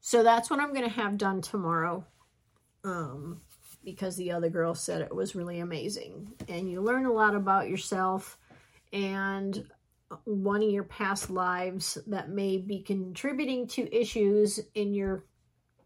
So 0.00 0.22
that's 0.22 0.48
what 0.48 0.58
I'm 0.58 0.72
going 0.72 0.88
to 0.88 0.96
have 0.96 1.18
done 1.18 1.42
tomorrow 1.42 2.04
um, 2.82 3.42
because 3.84 4.16
the 4.16 4.32
other 4.32 4.48
girl 4.48 4.74
said 4.74 5.02
it 5.02 5.14
was 5.14 5.36
really 5.36 5.60
amazing. 5.60 6.32
And 6.48 6.70
you 6.70 6.80
learn 6.80 7.04
a 7.04 7.12
lot 7.12 7.36
about 7.36 7.68
yourself 7.68 8.38
and 8.92 9.64
one 10.24 10.62
of 10.62 10.70
your 10.70 10.84
past 10.84 11.30
lives 11.30 11.98
that 12.06 12.28
may 12.30 12.58
be 12.58 12.80
contributing 12.80 13.66
to 13.68 13.94
issues 13.94 14.60
in 14.74 14.94
your 14.94 15.24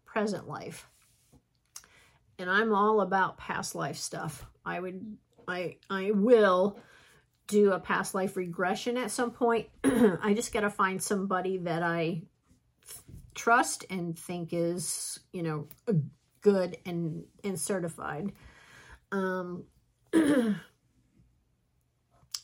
present 0.05 0.47
life. 0.47 0.89
And 2.39 2.49
I'm 2.49 2.73
all 2.73 3.01
about 3.01 3.37
past 3.37 3.75
life 3.75 3.97
stuff. 3.97 4.45
I 4.65 4.79
would 4.79 5.17
I 5.47 5.77
I 5.89 6.11
will 6.11 6.79
do 7.47 7.71
a 7.71 7.79
past 7.79 8.13
life 8.13 8.35
regression 8.37 8.97
at 8.97 9.11
some 9.11 9.31
point. 9.31 9.67
I 9.83 10.33
just 10.35 10.53
got 10.53 10.61
to 10.61 10.69
find 10.69 11.01
somebody 11.01 11.57
that 11.59 11.81
I 11.81 12.23
trust 13.33 13.85
and 13.89 14.17
think 14.17 14.49
is, 14.51 15.19
you 15.31 15.43
know, 15.43 15.67
good 16.41 16.77
and 16.85 17.23
and 17.43 17.59
certified. 17.59 18.33
Um 19.11 19.63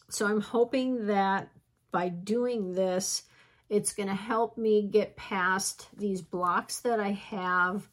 so 0.09 0.27
I'm 0.27 0.41
hoping 0.41 1.07
that 1.07 1.49
by 1.93 2.09
doing 2.09 2.73
this 2.73 3.23
it's 3.69 3.93
going 3.93 4.09
to 4.09 4.13
help 4.13 4.55
me 4.55 4.83
get 4.83 5.15
past 5.15 5.87
these 5.97 6.21
blocks 6.21 6.81
that 6.81 6.99
I 6.99 7.11
have 7.13 7.89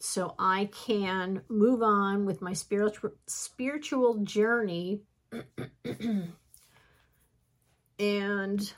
so 0.00 0.34
I 0.38 0.70
can 0.72 1.42
move 1.48 1.82
on 1.82 2.24
with 2.24 2.42
my 2.42 2.52
spiritual 2.52 3.12
spiritual 3.26 4.18
journey. 4.24 5.02
And 8.00 8.72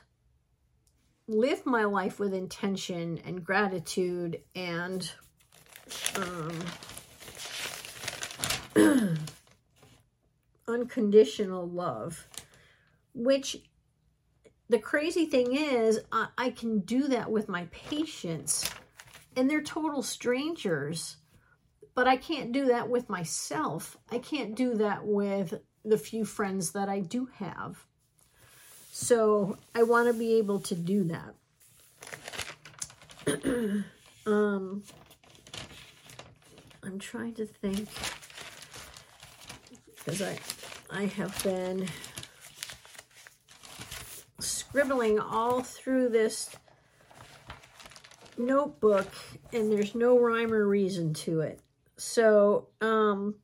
live 1.27 1.63
my 1.67 1.83
life 1.83 2.19
with 2.19 2.33
intention 2.33 3.19
and 3.23 3.45
gratitude 3.45 4.41
and 4.55 5.11
um, 6.15 6.59
unconditional 10.67 11.69
love, 11.69 12.27
which 13.13 13.61
the 14.71 14.79
crazy 14.79 15.25
thing 15.25 15.53
is, 15.53 15.99
I, 16.13 16.27
I 16.37 16.49
can 16.51 16.79
do 16.79 17.09
that 17.09 17.29
with 17.29 17.49
my 17.49 17.65
patients, 17.73 18.71
and 19.35 19.49
they're 19.49 19.61
total 19.61 20.01
strangers. 20.01 21.17
But 21.93 22.07
I 22.07 22.15
can't 22.15 22.53
do 22.53 22.67
that 22.67 22.87
with 22.87 23.09
myself. 23.09 23.97
I 24.09 24.19
can't 24.19 24.55
do 24.55 24.75
that 24.75 25.05
with 25.05 25.55
the 25.83 25.97
few 25.97 26.23
friends 26.23 26.71
that 26.71 26.87
I 26.87 27.01
do 27.01 27.27
have. 27.35 27.85
So 28.93 29.57
I 29.75 29.83
want 29.83 30.07
to 30.07 30.13
be 30.13 30.35
able 30.35 30.61
to 30.61 30.75
do 30.75 31.03
that. 31.03 31.35
um, 34.25 34.83
I'm 36.81 36.97
trying 36.97 37.33
to 37.33 37.45
think 37.45 37.89
because 39.97 40.21
I 40.21 40.39
I 40.89 41.05
have 41.07 41.43
been 41.43 41.87
scribbling 44.71 45.19
all 45.19 45.61
through 45.61 46.07
this 46.07 46.55
notebook 48.37 49.09
and 49.51 49.69
there's 49.69 49.93
no 49.95 50.17
rhyme 50.17 50.53
or 50.53 50.65
reason 50.65 51.13
to 51.13 51.41
it. 51.41 51.59
So, 51.97 52.69
um, 52.79 53.35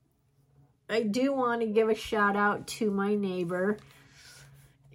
I 0.89 1.01
do 1.01 1.33
want 1.33 1.59
to 1.59 1.67
give 1.67 1.89
a 1.89 1.95
shout 1.95 2.37
out 2.37 2.65
to 2.67 2.89
my 2.89 3.13
neighbor. 3.13 3.77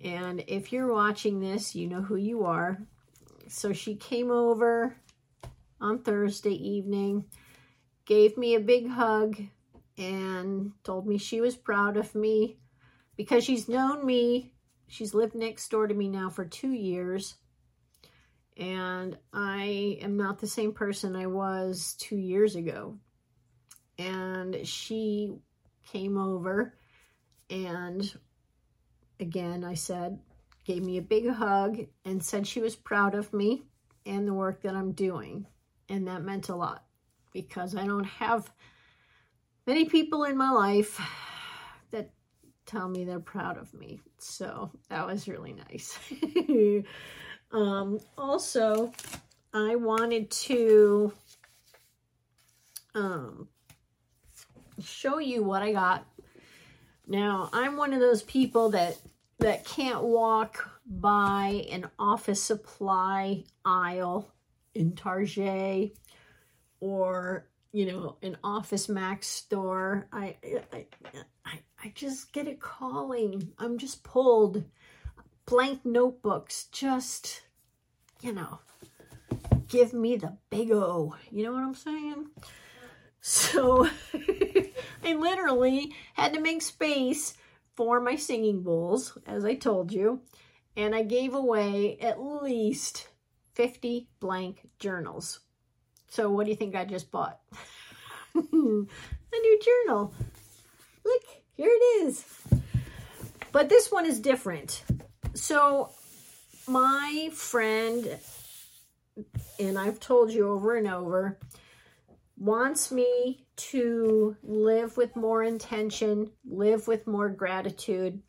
And 0.02 0.42
if 0.46 0.72
you're 0.72 0.90
watching 0.90 1.38
this, 1.38 1.74
you 1.74 1.86
know 1.86 2.00
who 2.00 2.16
you 2.16 2.46
are. 2.46 2.78
So 3.48 3.74
she 3.74 3.94
came 3.94 4.30
over 4.30 4.96
on 5.82 5.98
Thursday 5.98 6.54
evening, 6.54 7.26
gave 8.06 8.38
me 8.38 8.54
a 8.54 8.60
big 8.60 8.88
hug, 8.88 9.36
and 9.98 10.72
told 10.82 11.06
me 11.06 11.18
she 11.18 11.42
was 11.42 11.56
proud 11.56 11.98
of 11.98 12.14
me 12.14 12.56
because 13.16 13.44
she's 13.44 13.68
known 13.68 14.06
me. 14.06 14.54
She's 14.92 15.14
lived 15.14 15.34
next 15.34 15.70
door 15.70 15.86
to 15.86 15.94
me 15.94 16.06
now 16.06 16.28
for 16.28 16.44
two 16.44 16.72
years. 16.72 17.36
And 18.58 19.16
I 19.32 19.96
am 20.02 20.18
not 20.18 20.38
the 20.38 20.46
same 20.46 20.74
person 20.74 21.16
I 21.16 21.28
was 21.28 21.96
two 21.98 22.18
years 22.18 22.56
ago. 22.56 22.98
And 23.98 24.66
she 24.66 25.32
came 25.90 26.18
over 26.18 26.74
and 27.48 28.12
again, 29.18 29.64
I 29.64 29.72
said, 29.72 30.18
gave 30.66 30.82
me 30.82 30.98
a 30.98 31.02
big 31.02 31.26
hug 31.26 31.86
and 32.04 32.22
said 32.22 32.46
she 32.46 32.60
was 32.60 32.76
proud 32.76 33.14
of 33.14 33.32
me 33.32 33.62
and 34.04 34.28
the 34.28 34.34
work 34.34 34.60
that 34.60 34.74
I'm 34.74 34.92
doing. 34.92 35.46
And 35.88 36.06
that 36.06 36.22
meant 36.22 36.50
a 36.50 36.54
lot 36.54 36.84
because 37.32 37.74
I 37.74 37.86
don't 37.86 38.04
have 38.04 38.52
many 39.66 39.86
people 39.86 40.24
in 40.24 40.36
my 40.36 40.50
life 40.50 41.00
tell 42.66 42.88
me 42.88 43.04
they're 43.04 43.20
proud 43.20 43.58
of 43.58 43.72
me. 43.74 44.00
So 44.18 44.70
that 44.88 45.06
was 45.06 45.28
really 45.28 45.54
nice. 45.70 45.98
um, 47.52 47.98
also, 48.16 48.92
I 49.52 49.76
wanted 49.76 50.30
to 50.30 51.12
um, 52.94 53.48
show 54.82 55.18
you 55.18 55.42
what 55.42 55.62
I 55.62 55.72
got. 55.72 56.06
Now, 57.06 57.50
I'm 57.52 57.76
one 57.76 57.92
of 57.92 58.00
those 58.00 58.22
people 58.22 58.70
that 58.70 58.96
that 59.38 59.64
can't 59.64 60.04
walk 60.04 60.70
by 60.86 61.66
an 61.70 61.90
office 61.98 62.40
supply 62.40 63.42
aisle 63.64 64.32
in 64.74 64.94
Target 64.94 65.96
or 66.80 67.46
you 67.72 67.86
know, 67.86 68.16
an 68.22 68.36
Office 68.44 68.88
Max 68.88 69.26
store. 69.26 70.06
I, 70.12 70.36
I, 70.72 70.86
I, 71.44 71.58
I 71.82 71.92
just 71.94 72.32
get 72.32 72.46
it 72.46 72.60
calling. 72.60 73.52
I'm 73.58 73.78
just 73.78 74.04
pulled. 74.04 74.64
Blank 75.46 75.84
notebooks, 75.84 76.66
just, 76.70 77.42
you 78.20 78.32
know, 78.32 78.60
give 79.68 79.92
me 79.92 80.16
the 80.16 80.36
big 80.50 80.70
O. 80.70 81.16
You 81.30 81.44
know 81.44 81.52
what 81.52 81.62
I'm 81.62 81.74
saying? 81.74 82.26
So 83.20 83.88
I 85.04 85.14
literally 85.14 85.92
had 86.14 86.34
to 86.34 86.40
make 86.40 86.62
space 86.62 87.34
for 87.74 88.00
my 88.00 88.16
singing 88.16 88.62
bowls, 88.62 89.16
as 89.26 89.44
I 89.44 89.54
told 89.54 89.92
you. 89.92 90.20
And 90.76 90.94
I 90.94 91.02
gave 91.02 91.34
away 91.34 91.98
at 92.00 92.22
least 92.22 93.08
50 93.54 94.08
blank 94.20 94.68
journals. 94.78 95.40
So 96.12 96.28
what 96.28 96.44
do 96.44 96.50
you 96.50 96.56
think 96.56 96.76
I 96.76 96.84
just 96.84 97.10
bought? 97.10 97.40
a 98.34 98.38
new 98.42 98.86
journal. 99.64 100.12
Look, 101.06 101.22
here 101.54 101.70
it 101.70 102.04
is. 102.04 102.22
But 103.50 103.70
this 103.70 103.90
one 103.90 104.04
is 104.04 104.20
different. 104.20 104.84
So 105.32 105.90
my 106.68 107.30
friend, 107.32 108.18
and 109.58 109.78
I've 109.78 110.00
told 110.00 110.30
you 110.30 110.50
over 110.50 110.76
and 110.76 110.86
over, 110.86 111.38
wants 112.36 112.92
me 112.92 113.46
to 113.56 114.36
live 114.42 114.98
with 114.98 115.16
more 115.16 115.42
intention, 115.42 116.30
live 116.44 116.88
with 116.88 117.06
more 117.06 117.30
gratitude. 117.30 118.20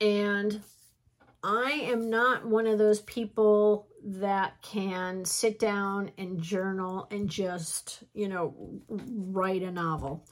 And 0.00 0.60
I 1.42 1.72
am 1.72 2.08
not 2.08 2.46
one 2.46 2.68
of 2.68 2.78
those 2.78 3.00
people 3.00 3.87
that 4.04 4.60
can 4.62 5.24
sit 5.24 5.58
down 5.58 6.10
and 6.18 6.40
journal 6.40 7.08
and 7.10 7.28
just, 7.28 8.04
you 8.14 8.28
know, 8.28 8.54
write 8.88 9.62
a 9.62 9.70
novel. 9.70 10.26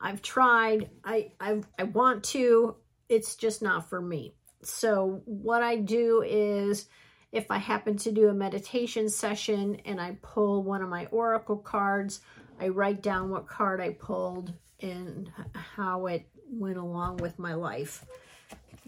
I've 0.00 0.22
tried, 0.22 0.90
I, 1.04 1.32
I, 1.40 1.60
I 1.78 1.84
want 1.84 2.24
to, 2.24 2.76
it's 3.08 3.36
just 3.36 3.62
not 3.62 3.88
for 3.88 4.00
me. 4.00 4.34
So 4.62 5.22
what 5.24 5.62
I 5.62 5.76
do 5.76 6.22
is 6.26 6.88
if 7.32 7.50
I 7.50 7.58
happen 7.58 7.96
to 7.98 8.12
do 8.12 8.28
a 8.28 8.34
meditation 8.34 9.08
session 9.08 9.80
and 9.84 10.00
I 10.00 10.16
pull 10.22 10.62
one 10.62 10.82
of 10.82 10.88
my 10.88 11.06
oracle 11.06 11.56
cards, 11.56 12.20
I 12.60 12.68
write 12.68 13.02
down 13.02 13.30
what 13.30 13.46
card 13.46 13.80
I 13.80 13.90
pulled 13.90 14.52
and 14.80 15.30
how 15.54 16.06
it 16.06 16.26
went 16.50 16.78
along 16.78 17.18
with 17.18 17.38
my 17.38 17.54
life. 17.54 18.04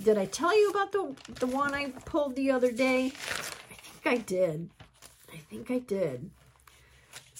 Did 0.03 0.17
I 0.19 0.27
tell 0.27 0.57
you 0.57 0.71
about 0.71 0.93
the, 0.93 1.15
the 1.41 1.47
one 1.47 1.75
I 1.75 1.91
pulled 2.05 2.37
the 2.37 2.51
other 2.51 2.71
day? 2.71 3.13
I 4.09 4.17
did. 4.17 4.71
I 5.31 5.37
think 5.37 5.71
I 5.71 5.81
did. 5.81 6.31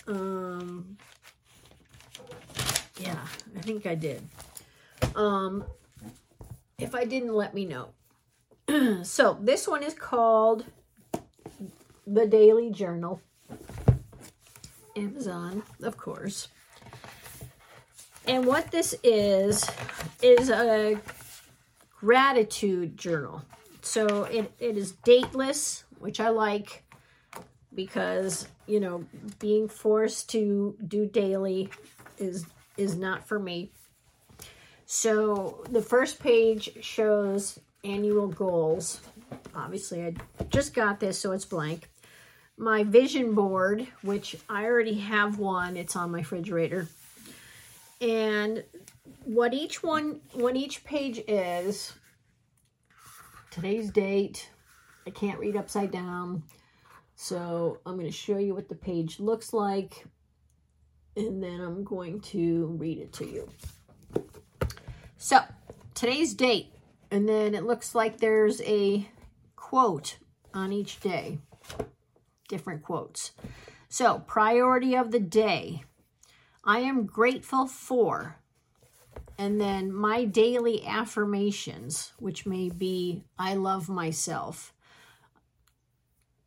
Um, 0.07 0.99
yeah, 3.01 3.27
I 3.57 3.61
think 3.63 3.87
I 3.87 3.95
did. 3.95 4.23
Um, 5.15 5.65
if 6.79 6.95
I 6.95 7.07
didn't, 7.07 7.33
let 7.33 7.55
me 7.55 7.65
know. 7.65 7.89
so 9.03 9.39
this 9.41 9.67
one 9.67 9.83
is 9.83 9.95
called 9.95 10.67
The 12.07 12.27
Daily 12.27 12.71
Journal. 12.71 13.23
Amazon, 14.95 15.63
of 15.83 15.97
course. 15.97 16.49
And 18.27 18.45
what 18.45 18.71
this 18.71 18.95
is, 19.03 19.65
is 20.23 20.51
a 20.51 21.01
gratitude 21.99 22.99
journal. 22.99 23.43
So 23.81 24.25
it, 24.25 24.53
it 24.59 24.77
is 24.77 24.93
dateless, 24.93 25.85
which 26.01 26.21
I 26.21 26.29
like 26.29 26.85
because, 27.75 28.49
you 28.67 28.81
know, 28.81 29.05
being 29.39 29.69
forced 29.69 30.31
to 30.31 30.77
do 30.87 31.07
daily 31.07 31.71
is 32.19 32.47
is 32.77 32.97
not 32.97 33.27
for 33.27 33.39
me. 33.39 33.71
So 34.87 35.65
the 35.71 35.83
first 35.83 36.19
page 36.19 36.71
shows 36.81 37.59
annual 37.85 38.29
goals. 38.29 39.01
Obviously, 39.55 40.05
I 40.05 40.15
just 40.49 40.75
got 40.75 41.01
this, 41.01 41.19
so 41.19 41.33
it's 41.33 41.45
blank. 41.45 41.89
My 42.57 42.85
vision 42.85 43.35
board, 43.35 43.87
which 44.03 44.37
I 44.49 44.65
already 44.65 44.99
have 44.99 45.39
one, 45.39 45.77
it's 45.77 45.95
on 45.95 46.11
my 46.11 46.19
refrigerator. 46.19 46.89
And 48.01 48.65
what 49.25 49.53
each 49.53 49.83
one, 49.83 50.21
what 50.33 50.57
each 50.57 50.85
page 50.85 51.21
is, 51.29 51.93
today's 53.51 53.91
date, 53.91 54.49
I 55.09 55.11
can't 55.11 55.39
read 55.39 55.57
upside 55.57 55.91
down. 55.91 56.43
So 57.15 57.81
I'm 57.87 57.95
going 57.95 58.05
to 58.05 58.13
show 58.13 58.37
you 58.37 58.55
what 58.55 58.69
the 58.69 58.75
page 58.75 59.19
looks 59.19 59.55
like. 59.55 60.05
And 61.17 61.43
then 61.43 61.63
I'm 61.63 61.83
going 61.83 62.21
to 62.21 62.67
read 62.79 62.99
it 62.99 63.15
to 63.15 63.25
you. 63.25 63.49
So 65.17 65.41
today's 65.95 66.35
date. 66.35 66.75
And 67.11 67.27
then 67.27 67.55
it 67.55 67.65
looks 67.65 67.95
like 67.95 68.19
there's 68.19 68.61
a 68.61 69.09
quote 69.57 70.19
on 70.53 70.75
each 70.75 71.01
day. 71.01 71.39
Different 72.51 72.83
quotes. 72.83 73.33
So 73.89 74.19
priority 74.27 74.95
of 74.95 75.11
the 75.11 75.21
day. 75.21 75.85
I 76.65 76.81
am 76.81 77.07
grateful 77.07 77.67
for 77.67 78.37
and 79.39 79.59
then 79.59 79.91
my 79.91 80.25
daily 80.25 80.85
affirmations, 80.85 82.13
which 82.19 82.45
may 82.45 82.69
be 82.69 83.23
I 83.39 83.55
love 83.55 83.89
myself. 83.89 84.75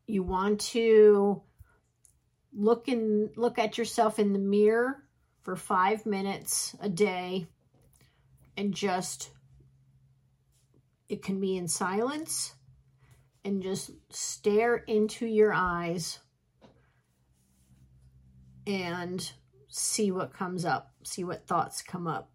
You 0.07 0.23
want 0.23 0.61
to 0.71 1.41
look 2.53 2.87
in 2.87 3.29
look 3.35 3.57
at 3.59 3.77
yourself 3.77 4.19
in 4.19 4.33
the 4.33 4.39
mirror 4.39 5.03
for 5.41 5.55
5 5.55 6.05
minutes 6.05 6.75
a 6.81 6.89
day. 6.89 7.47
and 8.57 8.73
just, 8.73 9.31
it 11.09 11.23
can 11.23 11.39
be 11.39 11.57
in 11.57 11.67
silence 11.67 12.53
and 13.43 13.63
just 13.63 13.91
stare 14.09 14.75
into 14.75 15.25
your 15.25 15.53
eyes 15.53 16.19
and 18.67 19.31
see 19.67 20.11
what 20.11 20.33
comes 20.33 20.65
up, 20.65 20.91
see 21.03 21.23
what 21.23 21.47
thoughts 21.47 21.81
come 21.81 22.07
up. 22.07 22.29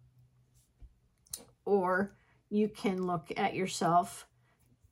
Or 1.65 2.15
you 2.49 2.67
can 2.67 3.05
look 3.05 3.31
at 3.37 3.55
yourself 3.55 4.27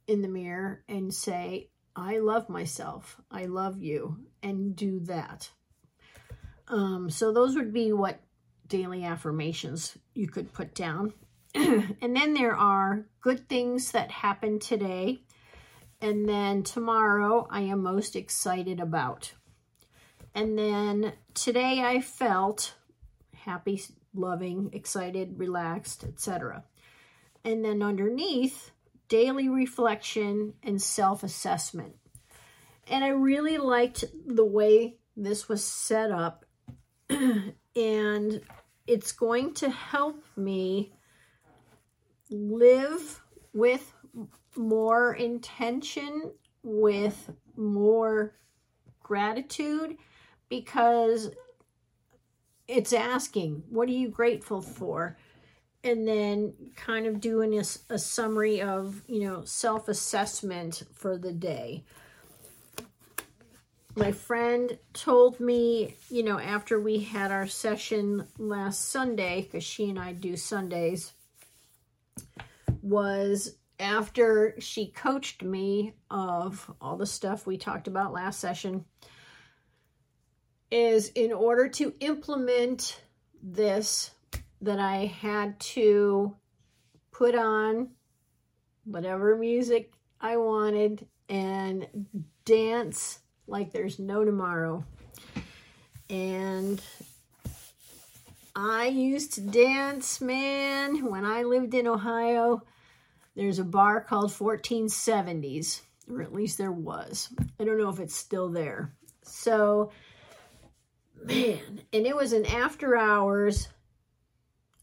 in 0.07 0.21
the 0.21 0.27
mirror 0.27 0.83
and 0.87 1.13
say, 1.13 1.69
I 1.95 2.19
love 2.19 2.49
myself. 2.49 3.21
I 3.31 3.45
love 3.45 3.81
you. 3.81 4.17
And 4.43 4.75
do 4.75 4.99
that. 5.01 5.49
Um, 6.67 7.09
so 7.09 7.31
those 7.31 7.55
would 7.55 7.73
be 7.73 7.93
what 7.93 8.19
daily 8.67 9.03
affirmations 9.03 9.97
you 10.13 10.27
could 10.27 10.53
put 10.53 10.73
down. 10.73 11.13
and 11.55 12.15
then 12.15 12.33
there 12.33 12.55
are 12.55 13.05
good 13.21 13.47
things 13.47 13.91
that 13.91 14.11
happen 14.11 14.59
today. 14.59 15.21
And 16.01 16.27
then 16.27 16.63
tomorrow 16.63 17.47
I 17.49 17.61
am 17.61 17.81
most 17.81 18.15
excited 18.15 18.79
about. 18.79 19.33
And 20.33 20.57
then 20.57 21.13
today 21.33 21.81
I 21.81 22.01
felt 22.01 22.75
happy, 23.33 23.81
loving, 24.13 24.69
excited, 24.73 25.39
relaxed, 25.39 26.03
etc. 26.03 26.63
And 27.45 27.63
then 27.63 27.81
underneath, 27.81 28.71
daily 29.07 29.49
reflection 29.49 30.53
and 30.63 30.81
self-assessment. 30.81 31.95
And 32.87 33.03
I 33.03 33.09
really 33.09 33.57
liked 33.57 34.05
the 34.25 34.45
way 34.45 34.97
this 35.15 35.47
was 35.47 35.63
set 35.63 36.11
up 36.11 36.45
and 37.09 38.41
it's 38.87 39.11
going 39.11 39.53
to 39.55 39.69
help 39.69 40.23
me 40.35 40.93
live 42.29 43.21
with 43.53 43.93
more 44.55 45.13
intention, 45.13 46.31
with 46.63 47.31
more 47.55 48.35
gratitude, 49.01 49.97
because 50.49 51.31
it's 52.67 52.93
asking, 52.93 53.63
what 53.69 53.87
are 53.89 53.93
you 53.93 54.09
grateful 54.09 54.61
for? 54.61 55.17
And 55.85 56.07
then 56.07 56.53
kind 56.75 57.05
of 57.05 57.21
doing 57.21 57.59
a, 57.59 57.63
a 57.93 57.99
summary 57.99 58.59
of, 58.59 59.03
you 59.07 59.21
know, 59.21 59.43
self-assessment 59.45 60.81
for 60.95 61.15
the 61.15 61.31
day. 61.31 61.83
My 63.95 64.11
friend 64.11 64.77
told 64.93 65.39
me, 65.39 65.95
you 66.09 66.23
know, 66.23 66.39
after 66.39 66.79
we 66.79 67.01
had 67.01 67.31
our 67.31 67.45
session 67.45 68.25
last 68.39 68.89
Sunday, 68.89 69.43
because 69.43 69.63
she 69.63 69.87
and 69.89 69.99
I 69.99 70.13
do 70.13 70.35
Sundays, 70.35 71.13
was 72.81 73.55
after 73.79 74.55
she 74.59 74.87
coached 74.87 75.43
me 75.43 75.93
of 76.09 76.67
all 76.81 76.97
the 76.97 77.05
stuff 77.05 77.45
we 77.45 77.57
talked 77.57 77.87
about 77.87 78.11
last 78.11 78.39
session, 78.39 78.85
is 80.71 81.09
in 81.09 81.31
order 81.31 81.69
to 81.69 81.93
implement 81.99 82.99
this, 83.43 84.09
that 84.65 84.79
I 84.79 85.05
had 85.05 85.59
to 85.59 86.35
put 87.11 87.35
on 87.35 87.89
whatever 88.83 89.35
music 89.35 89.93
I 90.19 90.37
wanted 90.37 91.05
and 91.29 91.87
dance 92.45 93.19
like 93.47 93.71
there's 93.71 93.99
no 93.99 94.25
tomorrow. 94.25 94.83
And 96.09 96.81
I 98.55 98.87
used 98.87 99.33
to 99.33 99.41
dance, 99.41 100.19
man, 100.21 101.09
when 101.09 101.25
I 101.25 101.43
lived 101.43 101.73
in 101.73 101.87
Ohio. 101.87 102.63
There's 103.35 103.59
a 103.59 103.65
bar 103.65 104.01
called 104.01 104.31
1470s, 104.31 105.81
or 106.09 106.21
at 106.21 106.33
least 106.33 106.57
there 106.57 106.71
was. 106.71 107.29
I 107.59 107.65
don't 107.65 107.77
know 107.77 107.89
if 107.89 107.99
it's 107.99 108.15
still 108.15 108.49
there. 108.49 108.93
So, 109.23 109.91
man, 111.23 111.81
and 111.91 112.05
it 112.05 112.15
was 112.15 112.31
an 112.33 112.45
after 112.45 112.95
hours, 112.95 113.67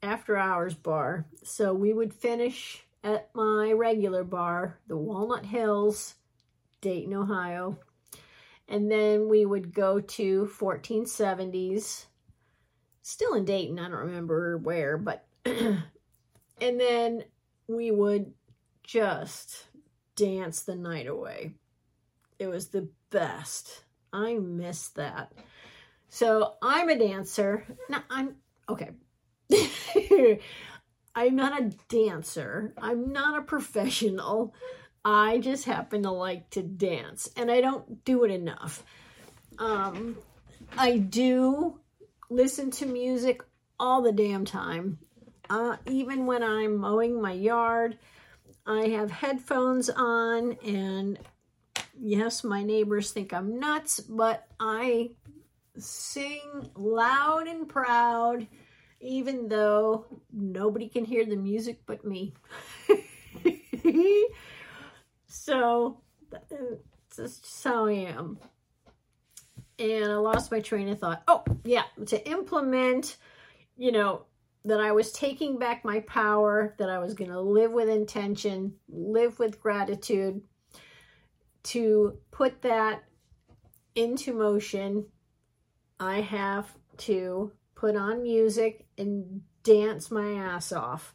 after 0.02 0.36
hours 0.36 0.74
bar. 0.74 1.26
So 1.42 1.72
we 1.74 1.92
would 1.92 2.12
finish 2.12 2.84
at 3.04 3.30
my 3.34 3.72
regular 3.72 4.24
bar, 4.24 4.78
the 4.86 4.96
Walnut 4.96 5.46
Hills, 5.46 6.14
Dayton, 6.80 7.14
Ohio. 7.14 7.78
And 8.68 8.90
then 8.90 9.28
we 9.28 9.44
would 9.44 9.74
go 9.74 10.00
to 10.00 10.50
1470s, 10.58 12.06
still 13.02 13.34
in 13.34 13.44
Dayton, 13.44 13.78
I 13.78 13.88
don't 13.88 13.92
remember 13.92 14.56
where, 14.58 14.96
but, 14.96 15.26
and 15.44 15.82
then 16.60 17.24
we 17.66 17.90
would 17.90 18.32
just 18.82 19.66
dance 20.16 20.62
the 20.62 20.76
night 20.76 21.06
away. 21.06 21.54
It 22.38 22.46
was 22.46 22.68
the 22.68 22.88
best. 23.10 23.84
I 24.12 24.34
miss 24.34 24.88
that. 24.90 25.32
So 26.08 26.54
I'm 26.62 26.88
a 26.88 26.98
dancer. 26.98 27.64
Now 27.88 28.04
I'm, 28.10 28.36
okay. 28.68 28.90
I'm 31.14 31.36
not 31.36 31.60
a 31.60 31.70
dancer. 31.88 32.72
I'm 32.78 33.12
not 33.12 33.38
a 33.38 33.42
professional. 33.42 34.54
I 35.04 35.38
just 35.38 35.64
happen 35.64 36.04
to 36.04 36.10
like 36.10 36.48
to 36.50 36.62
dance 36.62 37.28
and 37.36 37.50
I 37.50 37.60
don't 37.60 38.04
do 38.04 38.24
it 38.24 38.30
enough. 38.30 38.84
Um, 39.58 40.16
I 40.76 40.98
do 40.98 41.80
listen 42.30 42.70
to 42.72 42.86
music 42.86 43.42
all 43.78 44.02
the 44.02 44.12
damn 44.12 44.44
time. 44.44 44.98
Uh, 45.50 45.76
even 45.86 46.24
when 46.26 46.42
I'm 46.42 46.76
mowing 46.76 47.20
my 47.20 47.32
yard, 47.32 47.98
I 48.64 48.88
have 48.88 49.10
headphones 49.10 49.90
on 49.90 50.52
and 50.64 51.18
yes, 52.00 52.44
my 52.44 52.62
neighbors 52.62 53.10
think 53.10 53.34
I'm 53.34 53.58
nuts, 53.58 54.00
but 54.00 54.46
I 54.58 55.10
sing 55.76 56.70
loud 56.74 57.48
and 57.48 57.68
proud 57.68 58.46
even 59.02 59.48
though 59.48 60.06
nobody 60.32 60.88
can 60.88 61.04
hear 61.04 61.26
the 61.26 61.36
music 61.36 61.80
but 61.86 62.04
me. 62.04 62.32
So 65.34 65.96
uh, 66.34 66.38
that's 67.16 67.40
just 67.40 67.64
how 67.64 67.86
I 67.86 67.92
am. 67.92 68.38
And 69.78 70.04
I 70.04 70.16
lost 70.16 70.52
my 70.52 70.60
train 70.60 70.88
of 70.88 71.00
thought. 71.00 71.22
Oh, 71.26 71.42
yeah, 71.64 71.84
to 72.06 72.28
implement, 72.28 73.16
you 73.76 73.92
know, 73.92 74.26
that 74.66 74.78
I 74.78 74.92
was 74.92 75.10
taking 75.10 75.58
back 75.58 75.84
my 75.84 76.00
power, 76.00 76.74
that 76.78 76.90
I 76.90 76.98
was 76.98 77.14
going 77.14 77.30
to 77.30 77.40
live 77.40 77.72
with 77.72 77.88
intention, 77.88 78.74
live 78.88 79.38
with 79.38 79.58
gratitude, 79.58 80.42
to 81.64 82.18
put 82.30 82.62
that 82.62 83.02
into 83.94 84.34
motion, 84.34 85.06
I 85.98 86.20
have 86.20 86.70
to 86.98 87.52
put 87.74 87.96
on 87.96 88.22
music 88.22 88.86
and 89.06 89.42
dance 89.62 90.10
my 90.10 90.32
ass 90.32 90.72
off. 90.72 91.14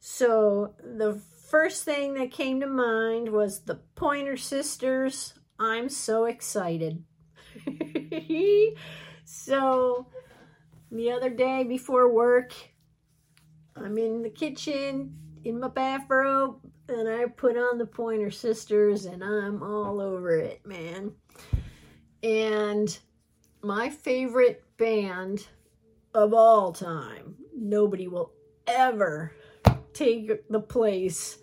So 0.00 0.74
the 0.82 1.20
first 1.48 1.84
thing 1.84 2.14
that 2.14 2.30
came 2.30 2.60
to 2.60 2.66
mind 2.66 3.30
was 3.30 3.60
the 3.60 3.76
Pointer 3.94 4.36
Sisters. 4.36 5.34
I'm 5.58 5.88
so 5.88 6.26
excited. 6.26 7.02
so 9.24 10.06
the 10.90 11.10
other 11.10 11.30
day 11.30 11.64
before 11.64 12.12
work, 12.12 12.54
I'm 13.76 13.98
in 13.98 14.22
the 14.22 14.30
kitchen 14.30 15.16
in 15.44 15.60
my 15.60 15.68
bathrobe 15.68 16.60
and 16.88 17.08
I 17.08 17.26
put 17.26 17.56
on 17.56 17.78
the 17.78 17.86
Pointer 17.86 18.30
Sisters 18.30 19.06
and 19.06 19.22
I'm 19.22 19.62
all 19.62 20.00
over 20.00 20.36
it, 20.36 20.64
man. 20.64 21.12
And 22.22 22.98
my 23.62 23.90
favorite 23.90 24.64
band 24.76 25.46
of 26.14 26.32
all 26.32 26.72
time, 26.72 27.36
nobody 27.56 28.08
will 28.08 28.32
ever 28.66 29.32
take 29.92 30.48
the 30.48 30.60
place 30.60 31.38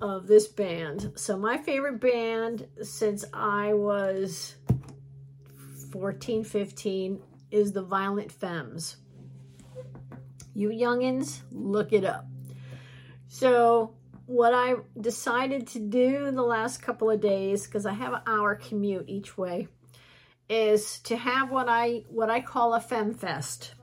of 0.00 0.26
this 0.26 0.46
band. 0.46 1.12
So 1.16 1.36
my 1.36 1.58
favorite 1.58 2.00
band 2.00 2.66
since 2.82 3.24
I 3.32 3.74
was 3.74 4.56
14, 5.92 6.44
15 6.44 7.20
is 7.50 7.72
the 7.72 7.82
Violent 7.82 8.30
Femmes. 8.30 8.96
You 10.54 10.70
youngins, 10.70 11.42
look 11.52 11.92
it 11.92 12.04
up. 12.04 12.26
So 13.28 13.94
what 14.26 14.52
I 14.52 14.74
decided 15.00 15.66
to 15.68 15.80
do 15.80 16.30
the 16.30 16.42
last 16.42 16.82
couple 16.82 17.10
of 17.10 17.20
days, 17.20 17.66
because 17.66 17.86
I 17.86 17.92
have 17.92 18.12
an 18.12 18.22
hour 18.26 18.54
commute 18.54 19.08
each 19.08 19.38
way, 19.38 19.68
is 20.48 20.98
to 21.00 21.16
have 21.16 21.50
what 21.50 21.68
I 21.68 22.04
what 22.08 22.30
I 22.30 22.40
call 22.40 22.74
a 22.74 22.80
fem 22.80 23.14
fest. 23.14 23.74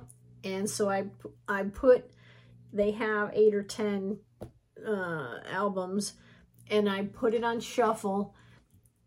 And 0.45 0.69
so 0.69 0.89
I 0.89 1.05
I 1.47 1.63
put 1.63 2.05
they 2.71 2.91
have 2.91 3.31
eight 3.33 3.53
or 3.53 3.63
ten 3.63 4.19
uh, 4.85 5.39
albums 5.51 6.13
and 6.69 6.89
I 6.89 7.03
put 7.05 7.33
it 7.33 7.43
on 7.43 7.59
shuffle 7.59 8.35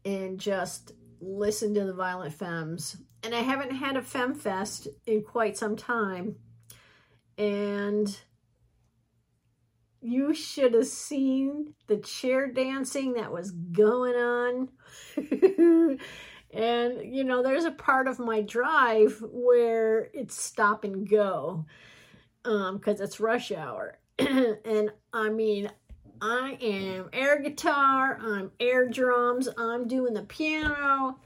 and 0.04 0.38
just 0.38 0.92
listen 1.20 1.74
to 1.74 1.84
the 1.84 1.94
Violent 1.94 2.34
Femmes. 2.34 2.96
And 3.22 3.34
I 3.34 3.40
haven't 3.40 3.72
had 3.72 3.96
a 3.96 4.02
Fem 4.02 4.34
Fest 4.34 4.88
in 5.06 5.22
quite 5.22 5.56
some 5.56 5.76
time. 5.76 6.36
And 7.36 8.16
you 10.00 10.32
should 10.34 10.74
have 10.74 10.86
seen 10.86 11.74
the 11.88 11.96
chair 11.98 12.50
dancing 12.50 13.14
that 13.14 13.32
was 13.32 13.50
going 13.50 14.14
on. 14.14 14.68
and, 16.52 17.14
you 17.14 17.24
know, 17.24 17.42
there's 17.42 17.64
a 17.64 17.70
part 17.70 18.08
of 18.08 18.18
my 18.18 18.40
drive 18.40 19.22
where 19.30 20.08
it's 20.14 20.40
stop 20.40 20.84
and 20.84 21.08
go 21.08 21.66
Um, 22.44 22.78
because 22.78 23.00
um, 23.00 23.04
it's 23.04 23.20
rush 23.20 23.52
hour. 23.52 23.98
and 24.18 24.90
I 25.12 25.28
mean, 25.28 25.70
I 26.20 26.58
am 26.60 27.10
air 27.12 27.40
guitar, 27.40 28.18
I'm 28.20 28.50
air 28.58 28.88
drums, 28.88 29.48
I'm 29.56 29.86
doing 29.86 30.14
the 30.14 30.22
piano. 30.22 31.18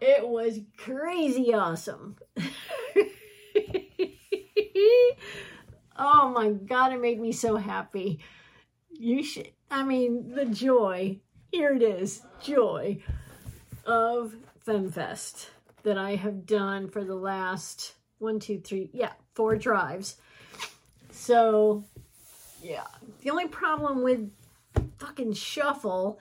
It 0.00 0.26
was 0.26 0.60
crazy 0.76 1.54
awesome. 1.54 2.16
oh 5.96 6.32
my 6.34 6.50
God, 6.50 6.92
it 6.92 7.00
made 7.00 7.20
me 7.20 7.30
so 7.30 7.56
happy. 7.56 8.18
You 8.90 9.22
should, 9.22 9.52
I 9.70 9.84
mean, 9.84 10.34
the 10.34 10.46
joy, 10.46 11.20
here 11.52 11.72
it 11.72 11.82
is, 11.82 12.22
joy 12.40 13.00
of 13.84 14.34
FemFest 14.66 15.46
that 15.82 15.98
I 15.98 16.16
have 16.16 16.46
done 16.46 16.88
for 16.88 17.04
the 17.04 17.14
last 17.14 17.94
one, 18.18 18.38
two, 18.38 18.60
three, 18.60 18.90
yeah, 18.92 19.12
four 19.34 19.56
drives. 19.56 20.16
So, 21.10 21.84
yeah, 22.62 22.86
the 23.20 23.30
only 23.30 23.48
problem 23.48 24.02
with 24.02 24.30
fucking 24.98 25.32
shuffle 25.34 26.20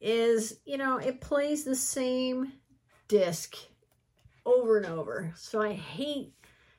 is, 0.00 0.58
you 0.64 0.78
know, 0.78 0.96
it 0.96 1.20
plays 1.20 1.64
the 1.64 1.76
same 1.76 2.52
disc 3.08 3.56
over 4.46 4.78
and 4.78 4.86
over. 4.86 5.32
So 5.36 5.60
I 5.60 5.72
hate 5.72 6.32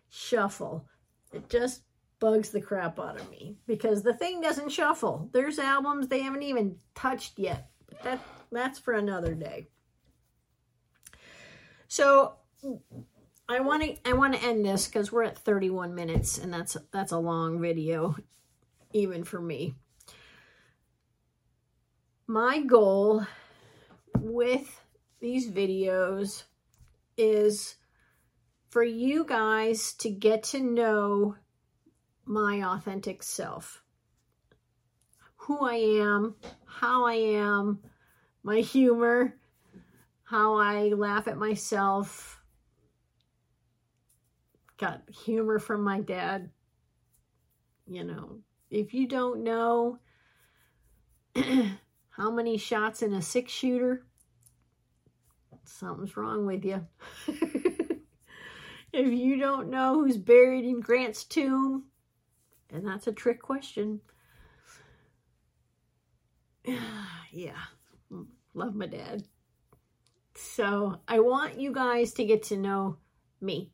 shuffle. 0.09 0.85
It 1.31 1.49
just 1.49 1.81
bugs 2.19 2.49
the 2.49 2.61
crap 2.61 2.99
out 2.99 3.19
of 3.19 3.29
me 3.29 3.57
because 3.67 4.01
the 4.01 4.13
thing 4.13 4.41
doesn't 4.41 4.71
shuffle. 4.71 5.29
There's 5.33 5.59
albums 5.59 6.07
they 6.07 6.21
haven't 6.21 6.43
even 6.43 6.77
touched 6.93 7.37
yet. 7.37 7.69
That 8.03 8.19
that's 8.51 8.79
for 8.79 8.93
another 8.93 9.33
day. 9.33 9.67
So 11.95 12.33
I 13.47 13.61
want 13.61 13.83
to 13.83 13.95
I 14.03 14.11
want 14.11 14.33
to 14.33 14.43
end 14.43 14.65
this 14.65 14.85
because 14.85 15.13
we're 15.13 15.23
at 15.23 15.37
31 15.37 15.95
minutes 15.95 16.37
and 16.37 16.53
that's 16.53 16.75
that's 16.91 17.13
a 17.13 17.17
long 17.17 17.61
video 17.61 18.17
even 18.91 19.23
for 19.23 19.39
me. 19.39 19.75
My 22.27 22.59
goal 22.59 23.25
with 24.19 24.81
these 25.21 25.49
videos 25.49 26.43
is 27.15 27.75
for 28.71 28.83
you 28.83 29.23
guys 29.23 29.93
to 29.99 30.09
get 30.09 30.43
to 30.51 30.59
know 30.59 31.37
my 32.25 32.61
authentic 32.61 33.23
self. 33.23 33.81
Who 35.37 35.65
I 35.65 35.75
am, 35.75 36.35
how 36.65 37.05
I 37.05 37.13
am, 37.13 37.79
my 38.43 38.59
humor, 38.59 39.35
how 40.25 40.55
I 40.55 40.89
laugh 40.89 41.27
at 41.27 41.37
myself, 41.37 42.41
got 44.77 45.03
humor 45.09 45.59
from 45.59 45.81
my 45.81 46.01
dad. 46.01 46.49
You 47.87 48.03
know, 48.03 48.39
if 48.71 48.93
you 48.93 49.07
don't 49.07 49.43
know 49.43 49.99
how 52.09 52.31
many 52.31 52.57
shots 52.57 53.03
in 53.03 53.13
a 53.13 53.21
six 53.21 53.51
shooter, 53.51 54.03
something's 55.63 56.17
wrong 56.17 56.47
with 56.47 56.65
you. 56.65 56.85
if 57.27 59.13
you 59.13 59.37
don't 59.37 59.69
know 59.69 59.93
who's 59.93 60.17
buried 60.17 60.65
in 60.65 60.79
Grant's 60.79 61.23
tomb, 61.23 61.83
and 62.71 62.85
that's 62.87 63.05
a 63.05 63.11
trick 63.11 63.43
question. 63.43 64.01
yeah, 67.31 67.61
love 68.55 68.73
my 68.73 68.87
dad. 68.87 69.23
So 70.35 70.99
I 71.07 71.19
want 71.19 71.59
you 71.59 71.71
guys 71.71 72.13
to 72.13 72.25
get 72.25 72.43
to 72.43 72.57
know 72.57 72.97
me 73.41 73.71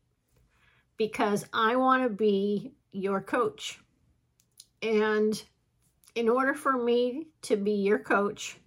because 0.96 1.44
I 1.52 1.76
want 1.76 2.04
to 2.04 2.08
be 2.08 2.72
your 2.92 3.20
coach. 3.20 3.80
And 4.80 5.42
in 6.14 6.28
order 6.28 6.54
for 6.54 6.72
me 6.72 7.28
to 7.42 7.56
be 7.56 7.72
your 7.72 7.98
coach, 7.98 8.58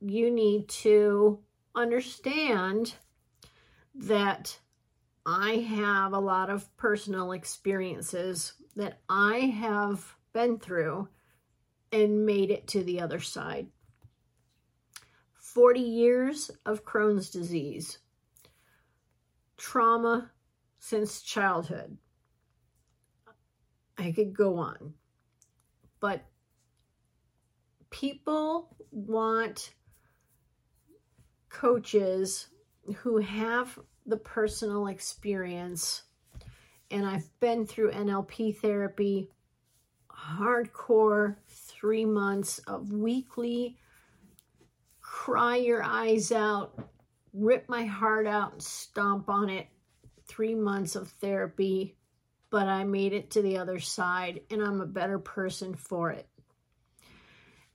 you 0.00 0.30
need 0.30 0.68
to 0.68 1.40
understand 1.74 2.94
that 3.94 4.58
I 5.26 5.56
have 5.56 6.12
a 6.12 6.18
lot 6.18 6.50
of 6.50 6.76
personal 6.76 7.32
experiences 7.32 8.52
that 8.76 9.00
I 9.08 9.38
have 9.38 10.14
been 10.32 10.58
through 10.58 11.08
and 11.90 12.26
made 12.26 12.50
it 12.50 12.66
to 12.68 12.82
the 12.82 13.00
other 13.00 13.20
side. 13.20 13.68
40 15.54 15.78
years 15.78 16.50
of 16.66 16.84
Crohn's 16.84 17.30
disease, 17.30 17.98
trauma 19.56 20.32
since 20.80 21.22
childhood. 21.22 21.96
I 23.96 24.10
could 24.10 24.34
go 24.36 24.56
on. 24.56 24.94
But 26.00 26.24
people 27.90 28.76
want 28.90 29.74
coaches 31.50 32.48
who 32.96 33.18
have 33.18 33.78
the 34.06 34.16
personal 34.16 34.88
experience. 34.88 36.02
And 36.90 37.06
I've 37.06 37.30
been 37.38 37.64
through 37.64 37.92
NLP 37.92 38.56
therapy, 38.58 39.30
hardcore 40.10 41.36
three 41.46 42.04
months 42.04 42.58
of 42.66 42.92
weekly 42.92 43.78
cry 45.24 45.56
your 45.56 45.82
eyes 45.82 46.30
out, 46.30 46.78
rip 47.32 47.66
my 47.66 47.86
heart 47.86 48.26
out, 48.26 48.52
and 48.52 48.62
stomp 48.62 49.30
on 49.30 49.48
it 49.48 49.66
three 50.26 50.54
months 50.54 50.96
of 50.96 51.08
therapy, 51.08 51.96
but 52.50 52.68
I 52.68 52.84
made 52.84 53.14
it 53.14 53.30
to 53.30 53.40
the 53.40 53.56
other 53.56 53.80
side 53.80 54.42
and 54.50 54.60
I'm 54.60 54.82
a 54.82 54.86
better 54.86 55.18
person 55.18 55.76
for 55.76 56.10
it. 56.10 56.28